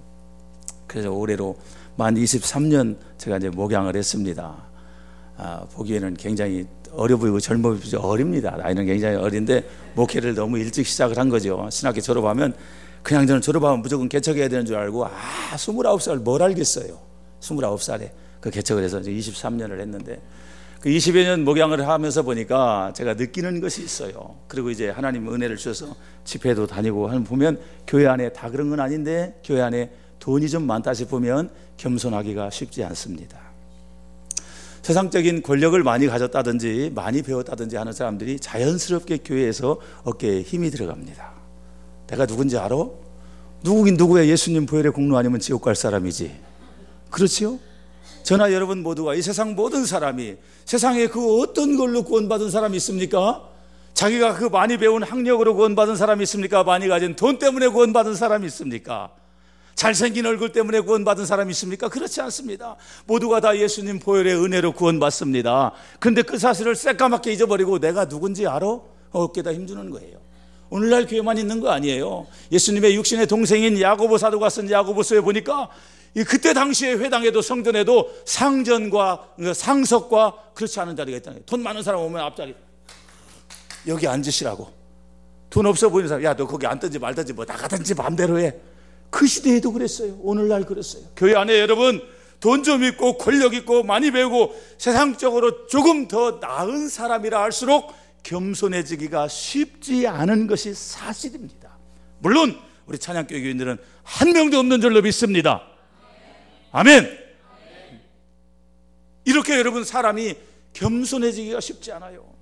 [0.97, 1.55] 그래서 올해로
[1.97, 4.57] 만 23년 제가 이제 목양을 했습니다.
[5.37, 8.57] 아, 보기에는 굉장히 어려 보이고 젊어 보이고 어립니다.
[8.57, 11.69] 나이는 굉장히 어린데 목회를 너무 일찍 시작을 한 거죠.
[11.71, 12.55] 신학교 졸업하면
[13.03, 15.11] 그냥 저는 졸업하면 무조건 개척해야 되는 줄 알고 아,
[15.57, 16.99] 29살 뭘 알겠어요.
[17.41, 20.19] 29살에 그 개척을 해서 이제 23년을 했는데
[20.81, 24.37] 그 20여 년 목양을 하면서 보니까 제가 느끼는 것이 있어요.
[24.49, 29.39] 그리고 이제 하나님 은혜를 주셔서 집회도 다니고 하면 보면 교회 안에 다 그런 건 아닌데
[29.45, 29.91] 교회 안에
[30.27, 33.39] 돈이 좀 많다 싶으면 겸손하기가 쉽지 않습니다.
[34.83, 41.33] 세상적인 권력을 많이 가졌다든지 많이 배웠다든지 하는 사람들이 자연스럽게 교회에서 어깨에 힘이 들어갑니다.
[42.09, 42.77] 내가 누군지 알아?
[43.63, 46.35] 누구긴 누구야 예수님 보혈의 공로 아니면 지옥 갈 사람이지.
[47.11, 47.61] 그렇지요?
[48.25, 50.35] 저나 여러분 모두가 이 세상 모든 사람이
[50.65, 53.49] 세상에 그 어떤 걸로 구원받은 사람이 있습니까?
[53.95, 56.65] 자기가 그 많이 배운 학력으로 구원받은 사람이 있습니까?
[56.65, 59.13] 많이 가진 돈 때문에 구원받은 사람이 있습니까?
[59.77, 61.89] 잘생긴 얼굴 때문에 구원받은 사람이 있습니까?
[61.89, 62.77] 그렇지 않습니다.
[63.07, 65.73] 모두가 다 예수님 보혈의 은혜로 구원받습니다.
[66.01, 68.81] 근데 그 사실을 새까맣게 잊어버리고 내가 누군지 알아?
[69.13, 70.19] 어깨다 힘주는 거예요.
[70.71, 72.27] 오늘날 교회만 있는 거 아니에요.
[72.51, 75.69] 예수님의 육신의 동생인 야고보 사도가 쓴 야고보서에 보니까
[76.27, 81.43] 그때 당시에 회당에도 성전에도 상전과 상석과 그렇지 않은 자리가 거예요.
[81.45, 82.55] 돈 많은 사람 오면 앞자리
[83.87, 84.73] 여기 앉으시라고.
[85.51, 88.55] 돈 없어 보이는 사람, 야, 너 거기 앉든지 말든지 뭐 나가든지 마음대로 해.
[89.11, 90.19] 그 시대에도 그랬어요.
[90.23, 91.05] 오늘날 그랬어요.
[91.17, 92.01] 교회 안에 여러분
[92.41, 97.93] 돈 좀 있고 권력 있고 많이 배우고 세상적으로 조금 더 나은 사람이라 할수록
[98.23, 101.77] 겸손해지기가 쉽지 않은 것이 사실입니다.
[102.19, 105.63] 물론 우리 찬양교회 교인들은 한 명도 없는 줄로 믿습니다.
[106.73, 107.27] 아멘.
[109.25, 110.35] 이렇게 여러분 사람이
[110.73, 112.33] 겸손해지기가 쉽지 않아요.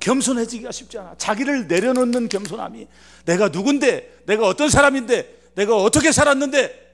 [0.00, 1.14] 겸손해지기가 쉽지 않아.
[1.16, 2.86] 자기를 내려놓는 겸손함이
[3.24, 6.86] 내가 누군데, 내가 어떤 사람인데, 내가 어떻게 살았는데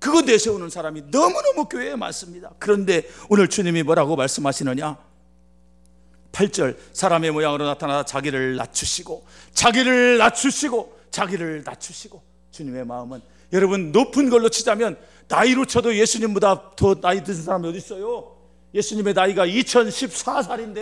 [0.00, 2.50] 그거 내세우는 사람이 너무너무 교회에 많습니다.
[2.58, 4.96] 그런데 오늘 주님이 뭐라고 말씀하시느냐?
[6.32, 13.20] 8절 사람의 모양으로 나타나 자기를 낮추시고 자기를 낮추시고 자기를 낮추시고 주님의 마음은
[13.52, 18.36] 여러분 높은 걸로 치자면 나이로 쳐도 예수님보다 더 나이 든 사람이 어디 있어요?
[18.74, 20.78] 예수님의 나이가 2014살인데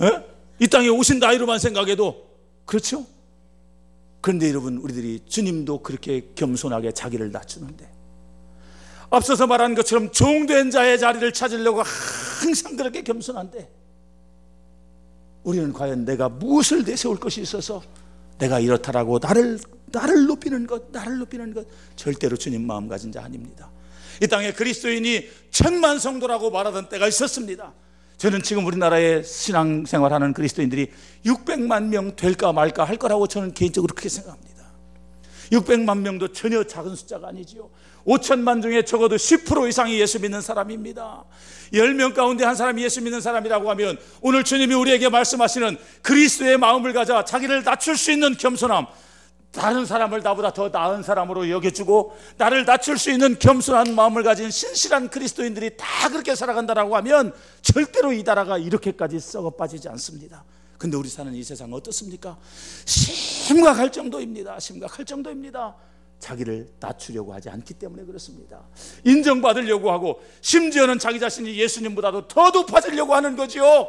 [0.00, 0.24] 에?
[0.60, 2.24] 이 땅에 오신 나이로만 생각해도
[2.64, 3.04] 그렇죠?
[4.20, 7.88] 그런데 여러분 우리들이 주님도 그렇게 겸손하게 자기를 낮추는데
[9.10, 13.70] 앞서서 말한 것처럼 종된 자의 자리를 찾으려고 항상 그렇게 겸손한데
[15.44, 17.82] 우리는 과연 내가 무엇을 내세울 것이 있어서
[18.38, 19.58] 내가 이렇다라고 나를
[19.90, 23.70] 나를 높이는 것, 나를 높이는 것 절대로 주님 마음 가진 자 아닙니다.
[24.22, 27.72] 이 땅에 그리스도인이 천만 성도라고 말하던 때가 있었습니다.
[28.18, 30.90] 저는 지금 우리나라에 신앙생활하는 그리스도인들이
[31.24, 34.64] 600만 명 될까 말까 할 거라고 저는 개인적으로 그렇게 생각합니다.
[35.52, 37.70] 600만 명도 전혀 작은 숫자가 아니지요.
[38.04, 41.24] 5천만 중에 적어도 10% 이상이 예수 믿는 사람입니다.
[41.72, 47.24] 10명 가운데 한 사람이 예수 믿는 사람이라고 하면 오늘 주님이 우리에게 말씀하시는 그리스도의 마음을 가져
[47.24, 48.86] 자기를 낮출 수 있는 겸손함,
[49.52, 55.08] 다른 사람을 나보다 더 나은 사람으로 여겨주고 나를 낮출 수 있는 겸손한 마음을 가진 신실한
[55.08, 57.32] 그리스도인들이 다 그렇게 살아간다라고 하면
[57.62, 60.44] 절대로 이 나라가 이렇게까지 썩어 빠지지 않습니다.
[60.76, 62.38] 근데 우리 사는 이 세상 어떻습니까?
[62.84, 64.60] 심각할 정도입니다.
[64.60, 65.74] 심각할 정도입니다.
[66.20, 68.62] 자기를 낮추려고 하지 않기 때문에 그렇습니다.
[69.04, 73.88] 인정받으려고 하고 심지어는 자기 자신이 예수님보다도 더 높아지려고 하는 거지요.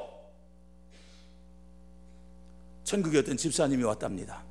[2.83, 4.48] 천국에 어떤 집사님이 왔답니다.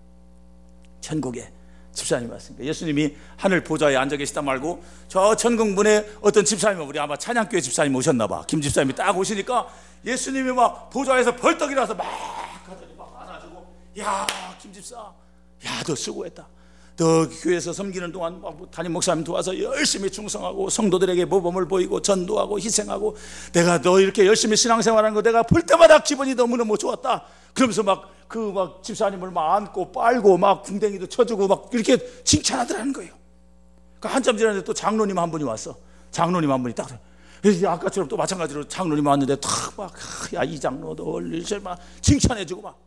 [1.01, 1.53] 천국에
[1.93, 7.17] 집사님이 왔으니까 예수님이 하늘 보좌에 앉아 계시다 말고 저 천국 문에 어떤 집사님 우리 아마
[7.17, 8.45] 찬양교회 집사님 오셨나 봐.
[8.47, 9.67] 김 집사님이 딱 오시니까
[10.05, 12.07] 예수님이 막 보좌에서 벌떡 일어나서 막
[12.67, 13.67] 가더니 막 안아주고
[13.99, 14.27] 야
[14.61, 16.47] 김 집사 야 너 수고했다.
[16.99, 23.17] 너 교회에서 섬기는 동안 담임 목사님 도와서 열심히 충성하고 성도들에게 모범을 보이고 전도하고 희생하고
[23.53, 27.25] 내가 너 이렇게 열심히 신앙생활하는 거 내가 볼 때마다 기분이 너무너무 좋았다.
[27.55, 33.15] 그러면서 막 그 막 집사님을 막 안고 빨고 막 궁뎅이도 쳐주고 막 이렇게 칭찬하더라는 거예요.
[33.99, 35.75] 그 한참 지났는데 또 장로님 한 분이 왔어.
[36.11, 36.89] 장로님 한 분이 딱
[37.43, 42.79] 아까처럼 또 마찬가지로 장로님 왔는데 탁막야 이 장로 너 이제 막 칭찬해주고 막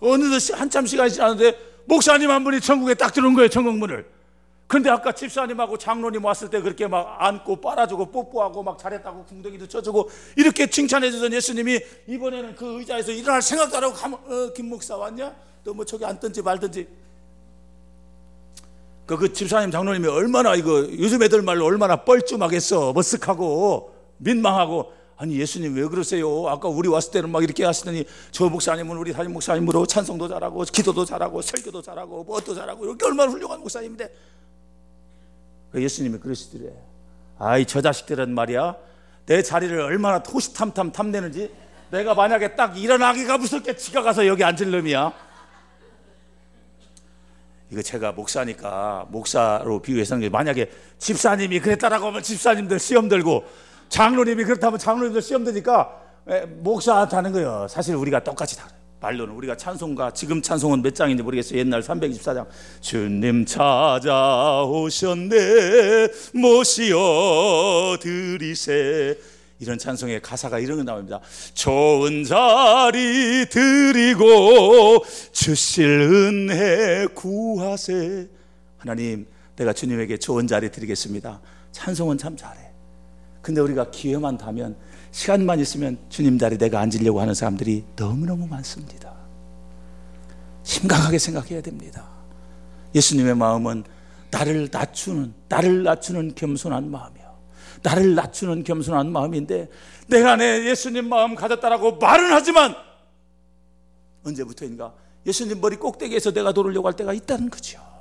[0.00, 4.06] 어느덧 한참 시간이 지났는데 목사님 한 분이 천국에 딱 들어온 거예요 천국문을.
[4.66, 10.10] 근데 아까 집사님하고 장로님 왔을 때 그렇게 막 안고 빨아주고 뽀뽀하고 막 잘했다고 궁뎅이도 쳐주고
[10.36, 14.96] 이렇게 칭찬해 주던 예수님이 이번에는 그 의자에서 일어날 생각도 안 하고 가만, 어, 김 목사
[14.96, 15.32] 왔냐?
[15.64, 16.88] 너 뭐 저기 앉든지 말든지.
[19.06, 22.92] 그, 그 집사님 장로님이 얼마나 이거 요즘 애들 말로 얼마나 뻘쭘하겠어.
[22.92, 26.46] 머쓱하고 민망하고 아니 예수님 왜 그러세요?
[26.48, 31.04] 아까 우리 왔을 때는 막 이렇게 하시더니 저 목사님은 우리 담임 목사님으로 찬송도 잘하고 기도도
[31.06, 34.14] 잘하고 설교도 잘하고 무엇도 잘하고 이렇게 얼마나 훌륭한 목사님인데
[35.72, 36.72] 그 예수님이 그러시더래.
[37.38, 38.76] 아이 저 자식들은 말이야
[39.24, 41.50] 내 자리를 얼마나 호시탐탐 탐내는지
[41.90, 45.12] 내가 만약에 딱 일어나기가 무섭게 지가 가서 여기 앉을 놈이야.
[47.70, 53.44] 이거 제가 목사니까 목사로 비유해서 만약에 집사님이 그랬다라고 하면 집사님들 시험 들고
[53.88, 55.90] 장로님이 그렇다면 장로님들 시험 드니까
[56.58, 57.66] 목사한테 하는 거예요.
[57.68, 61.58] 사실 우리가 똑같이 다르요 말로는 우리가 찬송가 지금 찬송은 몇 장인지 모르겠어요.
[61.58, 62.46] 옛날 324장
[62.80, 64.08] 주님 찾아오셨네
[66.34, 69.18] 모시어 드리세
[69.58, 71.20] 이런 찬송의 가사가 이런 거 나옵니다.
[71.54, 78.28] 좋은 자리 드리고 주실 은혜 구하세
[78.78, 81.40] 하나님 내가 주님에게 좋은 자리 드리겠습니다.
[81.72, 82.65] 찬송은 참 잘해.
[83.46, 84.74] 근데 우리가 기회만 다면
[85.12, 89.14] 시간만 있으면 주님 자리 내가 앉으려고 하는 사람들이 너무너무 많습니다.
[90.64, 92.08] 심각하게 생각해야 됩니다.
[92.92, 93.84] 예수님의 마음은
[94.32, 97.36] 나를 낮추는, 나를 낮추는 겸손한 마음이요.
[97.84, 99.68] 나를 낮추는 겸손한 마음인데
[100.08, 102.74] 내가 내 예수님 마음 가졌다라고 말은 하지만
[104.24, 104.92] 언제부터인가
[105.24, 107.95] 예수님 머리 꼭대기에서 내가 돌으려고 할 때가 있다는 거죠.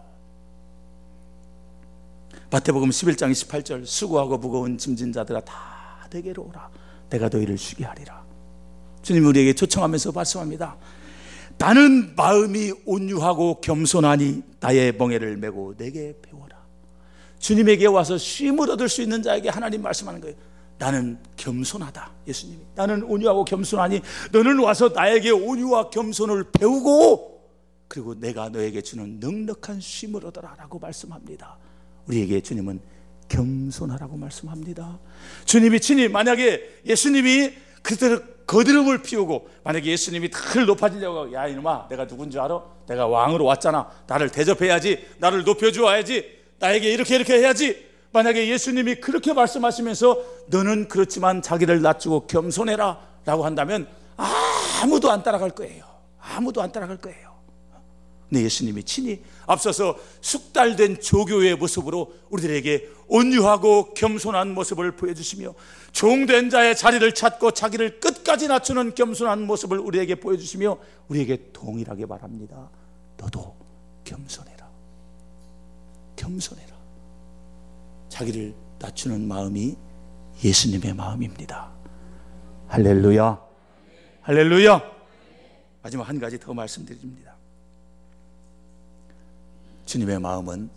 [2.56, 6.70] 마태복음 11장 28절 수고하고 무거운 짐진 자들아 다 내게로 오라.
[7.10, 8.24] 내가 너희를 쉬게 하리라.
[9.02, 10.78] 주님 우리에게 초청하면서 말씀합니다.
[11.58, 16.56] 나는 마음이 온유하고 겸손하니 나의 멍에를 메고 내게 배워라.
[17.40, 20.38] 주님에게 와서 쉼을 얻을 수 있는 자에게 하나님 말씀하는 거예요.
[20.78, 22.62] 나는 겸손하다 예수님이.
[22.74, 24.00] 나는 온유하고 겸손하니
[24.32, 27.36] 너는 와서 나에게 온유와 겸손을 배우고
[27.90, 31.65] 그리고 내가 너에게 주는 넉넉한 쉼을 얻어라 라고 말씀합니다
[32.08, 32.80] 우리에게 주님은
[33.28, 35.00] 겸손하라고 말씀합니다.
[35.46, 42.40] 주님이 친히 만약에 예수님이 그대로 거드름을 피우고 만약에 예수님이 늘 높아지려고 야 이놈아 내가 누군지
[42.40, 42.62] 알아?
[42.88, 43.90] 내가 왕으로 왔잖아.
[44.08, 45.06] 나를 대접해야지.
[45.18, 46.36] 나를 높여주어야지.
[46.60, 47.86] 나에게 이렇게 이렇게 해야지.
[48.12, 53.88] 만약에 예수님이 그렇게 말씀하시면서 너는 그렇지만 자기를 낮추고 겸손해라 라고 한다면
[54.82, 55.84] 아무도 안 따라갈 거예요.
[56.20, 57.35] 아무도 안 따라갈 거예요.
[58.30, 65.54] 네, 예수님이 친히 앞서서 숙달된 조교의 모습으로 우리들에게 온유하고 겸손한 모습을 보여주시며
[65.92, 72.70] 종된 자의 자리를 찾고 자기를 끝까지 낮추는 겸손한 모습을 우리에게 보여주시며 우리에게 동일하게 말합니다.
[73.18, 73.56] 너도
[74.04, 74.70] 겸손해라.
[76.16, 76.76] 겸손해라.
[78.10, 79.76] 자기를 낮추는 마음이
[80.44, 81.72] 예수님의 마음입니다.
[82.68, 83.40] 할렐루야.
[84.22, 84.82] 할렐루야.
[85.84, 87.35] 마지막 한 가지 더 말씀드립니다.
[89.86, 90.70] 주님의 마음은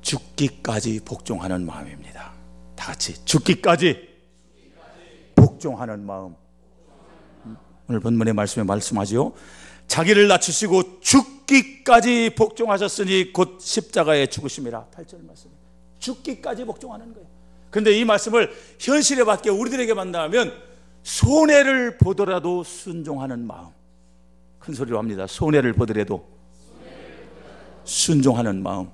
[0.00, 2.32] 죽기까지 복종하는 마음입니다.
[2.74, 4.08] 다 같이 죽기까지
[5.34, 6.34] 복종하는 마음.
[7.88, 9.32] 오늘 본문의 말씀에 말씀하지요.
[9.86, 14.88] 자기를 낮추시고 죽기까지 복종하셨으니 곧 십자가에 죽으심이라.
[14.94, 15.50] 8절 말씀.
[15.98, 17.26] 죽기까지 복종하는 거예요.
[17.70, 20.52] 근데 이 말씀을 현실에 받게 우리들에게 만나면
[21.02, 23.68] 손해를 보더라도 순종하는 마음.
[24.58, 25.26] 큰 소리로 합니다.
[25.26, 26.37] 손해를 보더라도
[27.88, 28.88] 순종하는 마음.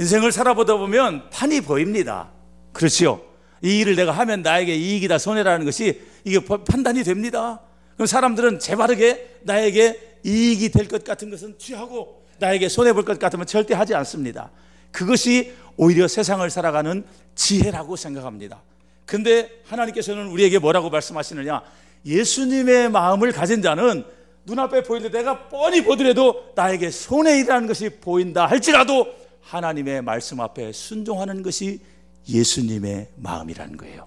[0.00, 2.30] 인생을 살아보다 보면 판이 보입니다.
[2.72, 3.14] 그렇지이
[3.62, 7.60] 일을 내가 하면 나에게 이익이다, 손해라는 것이 이게 판단이 됩니다.
[7.94, 13.74] 그럼 사람들은 재바르게 나에게 이익이 될 것 같은 것은 취하고 나에게 손해볼 것 같으면 절대
[13.74, 14.50] 하지 않습니다.
[14.90, 18.62] 그것이 오히려 세상을 살아가는 지혜라고 생각합니다.
[19.04, 21.62] 근데 하나님께서는 우리에게 뭐라고 말씀하시느냐?
[22.04, 24.04] 예수님의 마음을 가진 자는
[24.46, 29.06] 눈앞에 보이는데 내가 뻔히 보더라도 나에게 손해이라는 것이 보인다 할지라도
[29.42, 31.80] 하나님의 말씀 앞에 순종하는 것이
[32.28, 34.06] 예수님의 마음이라는 거예요.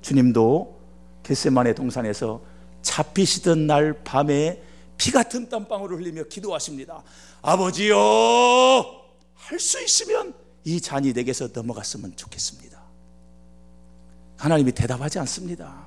[0.00, 0.80] 주님도
[1.22, 2.42] 겟세만의 동산에서
[2.82, 4.62] 잡히시던 날 밤에
[4.96, 7.02] 피 같은 땀방울을 흘리며 기도하십니다.
[7.42, 7.96] 아버지요,
[9.34, 12.80] 할 수 있으면 이 잔이 내게서 넘어갔으면 좋겠습니다.
[14.38, 15.86] 하나님이 대답하지 않습니다.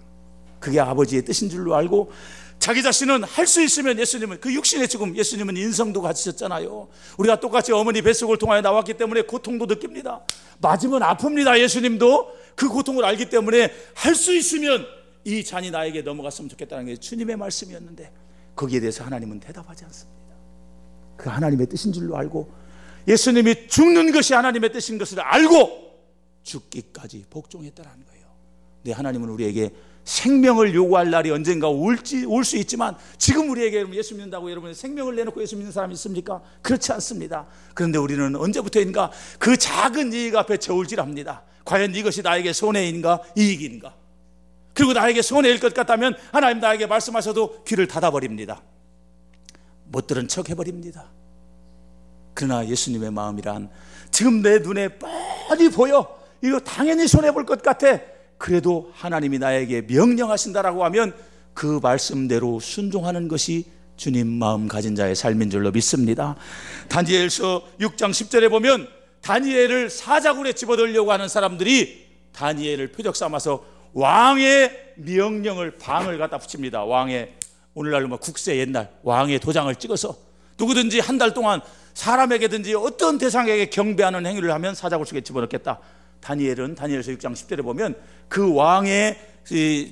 [0.59, 2.11] 그게 아버지의 뜻인 줄로 알고
[2.59, 6.89] 자기 자신은 할 수 있으면 예수님은 그 육신의 죽음 예수님은 인성도 가지셨잖아요.
[7.17, 10.21] 우리가 똑같이 어머니 뱃속을 통하여 나왔기 때문에 고통도 느낍니다.
[10.59, 11.57] 맞으면 아픕니다.
[11.59, 14.85] 예수님도 그 고통을 알기 때문에 할 수 있으면
[15.23, 18.11] 이 잔이 나에게 넘어갔으면 좋겠다는 게 주님의 말씀이었는데
[18.55, 20.19] 거기에 대해서 하나님은 대답하지 않습니다.
[21.17, 22.51] 그 하나님의 뜻인 줄로 알고
[23.07, 25.93] 예수님이 죽는 것이 하나님의 뜻인 것을 알고
[26.43, 28.25] 죽기까지 복종했다는 거예요.
[28.83, 29.71] 네, 하나님은 우리에게
[30.09, 35.39] 생명을 요구할 날이 언젠가 올지 올 수 있지만 지금 우리에게 예수 믿는다고 여러분 생명을 내놓고
[35.41, 36.41] 예수 믿는 사람이 있습니까?
[36.63, 37.45] 그렇지 않습니다.
[37.75, 41.43] 그런데 우리는 언제부터인가 그 작은 이익 앞에 저울질합니다.
[41.63, 43.93] 과연 이것이 나에게 손해인가 이익인가?
[44.73, 48.63] 그리고 나에게 손해일 것 같다면 하나님 나에게 말씀하셔도 귀를 닫아버립니다.
[49.85, 51.05] 못 들은 척 해버립니다.
[52.33, 53.69] 그러나 예수님의 마음이란
[54.09, 57.99] 지금 내 눈에 뻔히 보여 이거 당연히 손해볼 것 같아
[58.39, 61.13] 그래도 하나님이 나에게 명령하신다라고 하면
[61.53, 63.65] 그 말씀대로 순종하는 것이
[63.97, 66.35] 주님 마음 가진 자의 삶인 줄로 믿습니다.
[66.87, 68.87] 다니엘서 6장 10절에 보면
[69.21, 73.63] 다니엘을 사자굴에 집어들려고 하는 사람들이 다니엘을 표적 삼아서
[73.93, 76.85] 왕의 명령을 방을 갖다 붙입니다.
[76.85, 77.33] 왕의
[77.73, 80.15] 오늘날로 뭐 국세 옛날 왕의 도장을 찍어서
[80.57, 81.59] 누구든지 한 달 동안
[81.93, 85.79] 사람에게든지 어떤 대상에게 경배하는 행위를 하면 사자굴 속에 집어넣겠다.
[86.21, 87.95] 다니엘은 다니엘서 6장 10절에 보면
[88.27, 89.17] 그 왕의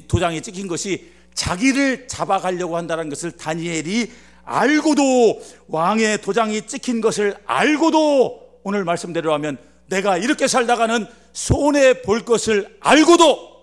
[0.07, 4.11] 도장이 찍힌 것이 자기를 잡아가려고 한다는 것을 다니엘이
[4.43, 9.57] 알고도 왕의 도장이 찍힌 것을 알고도 오늘 말씀대로 하면
[9.87, 13.57] 내가 이렇게 살다가는 손해 볼 것을 알고도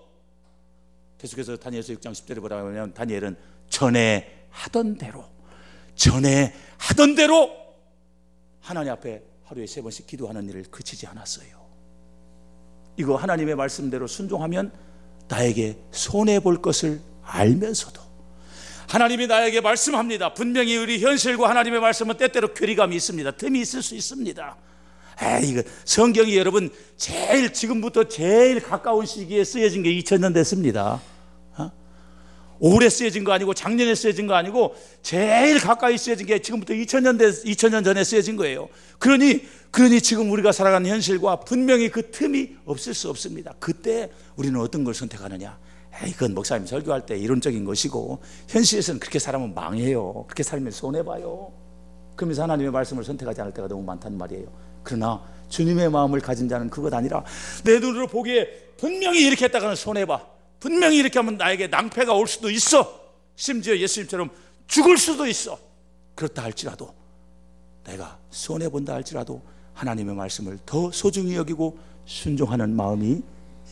[1.17, 3.35] 계속해서 다니엘서 6장 10절에 보다 보면 다니엘은
[3.69, 5.25] 전에 하던 대로
[5.95, 7.51] 전에 하던 대로
[8.61, 11.64] 하나님 앞에 하루에 세 번씩 기도하는 일을 그치지 않았어요.
[12.97, 14.71] 이거 하나님의 말씀대로 순종하면
[15.27, 18.01] 나에게 손해 볼 것을 알면서도
[18.87, 20.33] 하나님이 나에게 말씀합니다.
[20.33, 23.31] 분명히 우리 현실과 하나님의 말씀은 때때로 괴리감이 있습니다.
[23.31, 24.55] 틈이 있을 수 있습니다.
[25.17, 31.01] 아, 이거 성경이 여러분 제일 지금부터 제일 가까운 시기에 쓰여진 게 2000년 됐습니다.
[32.59, 37.29] 오래 쓰여진 거 아니고 작년에 쓰여진 거 아니고 제일 가까이 쓰여진 게 지금부터 2000년 대,
[37.29, 38.69] 2000년 전에 쓰여진 거예요.
[38.99, 43.53] 그러니 그러니 지금 우리가 살아가는 현실과 분명히 그 틈이 없을 수 없습니다.
[43.59, 45.57] 그때 우리는 어떤 걸 선택하느냐?
[46.03, 50.25] 에이, 그건 목사님 설교할 때 이론적인 것이고 현실에서는 그렇게 살면 망해요.
[50.27, 51.51] 그렇게 살면 손해 봐요.
[52.15, 54.45] 그러면서 하나님의 말씀을 선택하지 않을 때가 너무 많단 말이에요.
[54.83, 57.23] 그러나 주님의 마음을 가진 자는 그것 아니라
[57.63, 58.47] 내 눈으로 보기에
[58.77, 60.34] 분명히 이렇게 했다가는 손해 봐.
[60.59, 63.01] 분명히 이렇게 하면 나에게 낭패가 올 수도 있어.
[63.35, 64.29] 심지어 예수님처럼
[64.67, 65.59] 죽을 수도 있어.
[66.15, 66.93] 그렇다 할지라도
[67.83, 69.41] 내가 손해 본다 할지라도
[69.73, 73.21] 하나님의 말씀을 더 소중히 여기고 순종하는 마음이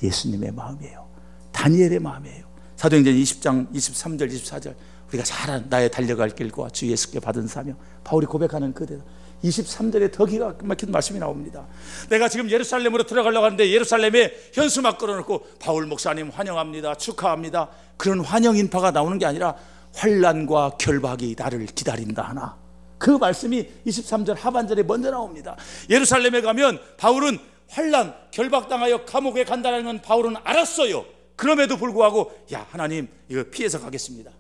[0.01, 1.07] 예수님의 마음이에요.
[1.51, 2.45] 다니엘의 마음이에요.
[2.75, 4.75] 사도행전 20장 23절 24절
[5.07, 9.05] 우리가 잘 나의 달려갈 길과 주 예수께 받은 사명 바울이 고백하는 그 대답
[9.43, 11.67] 23절에 더 기가 막힌 말씀이 나옵니다.
[12.09, 16.95] 내가 지금 예루살렘으로 들어가려고 하는데 예루살렘에 현수막 걸어놓고 바울 목사님 환영합니다.
[16.95, 17.69] 축하합니다.
[17.97, 19.55] 그런 환영 인파가 나오는 게 아니라
[19.95, 22.57] 환란과 결박이 나를 기다린다 하나.
[22.97, 25.57] 그 말씀이 23절 하반절에 먼저 나옵니다.
[25.89, 27.37] 예루살렘에 가면 바울은
[27.69, 31.05] 환란, 결박당하여 감옥에 간다는 건 바울은 알았어요.
[31.35, 34.31] 그럼에도 불구하고 야 하나님 이거 피해서 가겠습니다.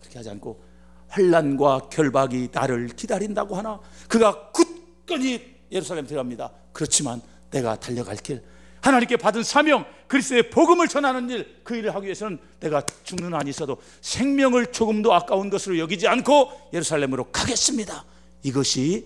[0.00, 0.62] 그렇게 하지 않고
[1.08, 6.50] 환란과 결박이 나를 기다린다고 하나 그가 굳건히 예루살렘 들어갑니다.
[6.72, 8.42] 그렇지만 내가 달려갈 길
[8.80, 13.78] 하나님께 받은 사명 그리스도의 복음을 전하는 일 그 일을 하기 위해서는 내가 죽는 한이 있어도
[14.00, 18.04] 생명을 조금도 아까운 것으로 여기지 않고 예루살렘으로 가겠습니다.
[18.44, 19.04] 이것이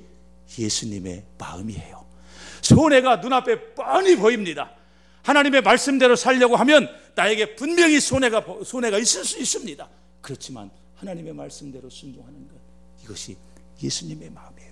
[0.59, 2.05] 예수님의 마음이에요.
[2.61, 4.73] 손해가 눈앞에 뻔히 보입니다.
[5.23, 9.89] 하나님의 말씀대로 살려고 하면 나에게 분명히 손해가 손해가 있을 수 있습니다.
[10.21, 10.71] 그렇지만
[11.01, 12.55] 하나님의 말씀대로 순종하는 것
[13.03, 13.37] 이것이
[13.83, 14.71] 예수님의 마음이에요.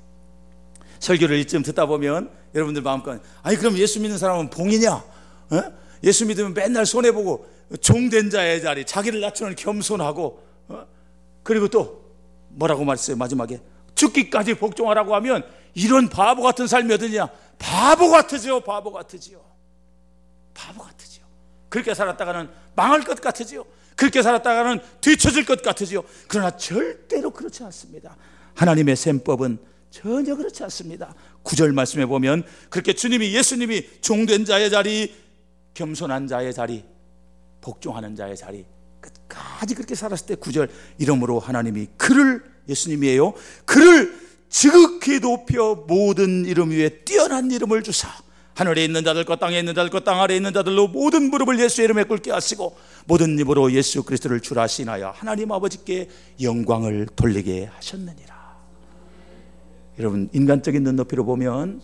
[1.00, 4.92] 설교를 이쯤 듣다 보면 여러분들 마음껏 아니 그럼 예수 믿는 사람은 봉이냐?
[4.92, 5.62] 어?
[6.04, 7.48] 예수 믿으면 맨날 손해 보고
[7.80, 10.86] 종된 자의 자리 자기를 낮추는 겸손하고 어?
[11.42, 12.04] 그리고 또
[12.48, 13.60] 뭐라고 말했어요 마지막에
[13.94, 17.28] 죽기까지 복종하라고 하면 이런 바보 같은 삶이 어디냐?
[17.58, 19.40] 바보 같으지요, 바보 같으지요.
[20.54, 21.24] 바보 같으지요.
[21.68, 23.64] 그렇게 살았다가는 망할 것 같으지요.
[23.98, 26.04] 그렇게 살았다가는 뒤처질 것 같으지요.
[26.28, 28.16] 그러나 절대로 그렇지 않습니다.
[28.54, 29.58] 하나님의 셈법은
[29.90, 31.16] 전혀 그렇지 않습니다.
[31.42, 35.12] 구절 말씀에 보면 그렇게 주님이 예수님이 종된 자의 자리,
[35.74, 36.84] 겸손한 자의 자리,
[37.60, 38.64] 복종하는 자의 자리
[39.00, 40.68] 끝까지 그렇게 살았을 때 구절
[40.98, 43.34] 이러므로 하나님이 그를 예수님이에요.
[43.64, 44.16] 그를
[44.48, 48.08] 지극히 높여 모든 이름 위에 뛰어난 이름을 주사
[48.58, 52.32] 하늘에 있는 자들과 땅에 있는 자들과 땅 아래에 있는 자들로 모든 무릎을 예수의 이름에 꿇게
[52.32, 52.76] 하시고
[53.08, 56.10] 모든 입으로 예수 그리스도를 주라 시나여 하나님 아버지께
[56.42, 58.36] 영광을 돌리게 하셨느니라.
[59.98, 61.80] 여러분 인간적인 눈높이로 보면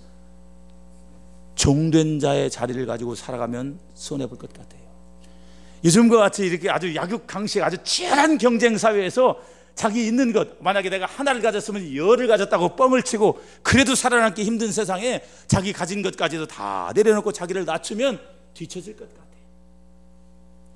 [1.55, 4.85] 종된 자의 자리를 가지고 살아가면 손해 볼 것 같아요.
[5.83, 9.39] 요즘과 같이 이렇게 아주 약육강식 아주 치열한 경쟁 사회에서
[9.75, 15.23] 자기 있는 것 만약에 내가 하나를 가졌으면 열을 가졌다고 뻥을 치고 그래도 살아남기 힘든 세상에
[15.47, 18.21] 자기 가진 것까지도 다 내려놓고 자기를 낮추면
[18.53, 19.24] 뒤처질 것 같아.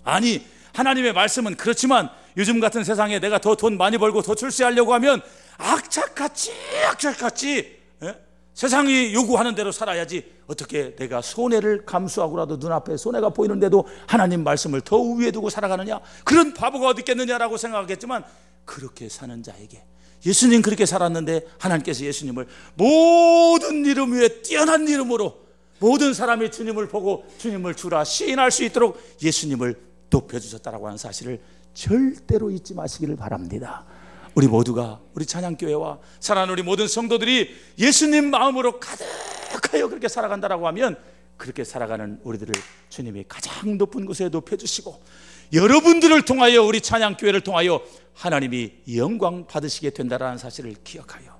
[0.09, 5.21] 아니 하나님의 말씀은 그렇지만 요즘 같은 세상에 내가 더 돈 많이 벌고 더 출세하려고 하면
[5.59, 6.53] 악착같이
[6.89, 8.15] 악착같이 예?
[8.55, 15.31] 세상이 요구하는 대로 살아야지 어떻게 내가 손해를 감수하고라도 눈앞에 손해가 보이는데도 하나님 말씀을 더 위에
[15.31, 18.25] 두고 살아가느냐 그런 바보가 어디 있겠느냐라고 생각하겠지만
[18.65, 19.83] 그렇게 사는 자에게
[20.25, 25.49] 예수님 그렇게 살았는데 하나님께서 예수님을 모든 이름 위에 뛰어난 이름으로
[25.81, 31.41] 모든 사람이 주님을 보고 주님을 주라 시인할 수 있도록 예수님을 높여주셨다라고 하는 사실을
[31.75, 33.85] 절대로 잊지 마시기를 바랍니다.
[34.35, 40.97] 우리 모두가 우리 찬양교회와 사랑하는 우리 모든 성도들이 예수님 마음으로 가득하여 그렇게 살아간다라고 하면
[41.37, 42.55] 그렇게 살아가는 우리들을
[42.89, 45.01] 주님이 가장 높은 곳에 높여주시고
[45.53, 47.81] 여러분들을 통하여 우리 찬양교회를 통하여
[48.15, 51.39] 하나님이 영광 받으시게 된다라는 사실을 기억하여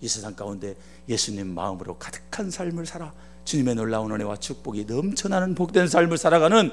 [0.00, 0.76] 이 세상 가운데
[1.08, 3.12] 예수님 마음으로 가득한 삶을 살아
[3.44, 6.70] 주님의 놀라운 은혜와 축복이 넘쳐나는 복된 삶을 살아가는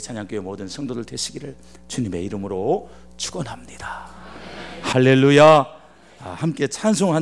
[0.00, 1.54] 찬양교회 모든 성도들 되시기를
[1.88, 4.10] 주님의 이름으로 축원합니다.
[4.82, 5.76] 할렐루야.
[6.18, 7.14] 함께 찬송한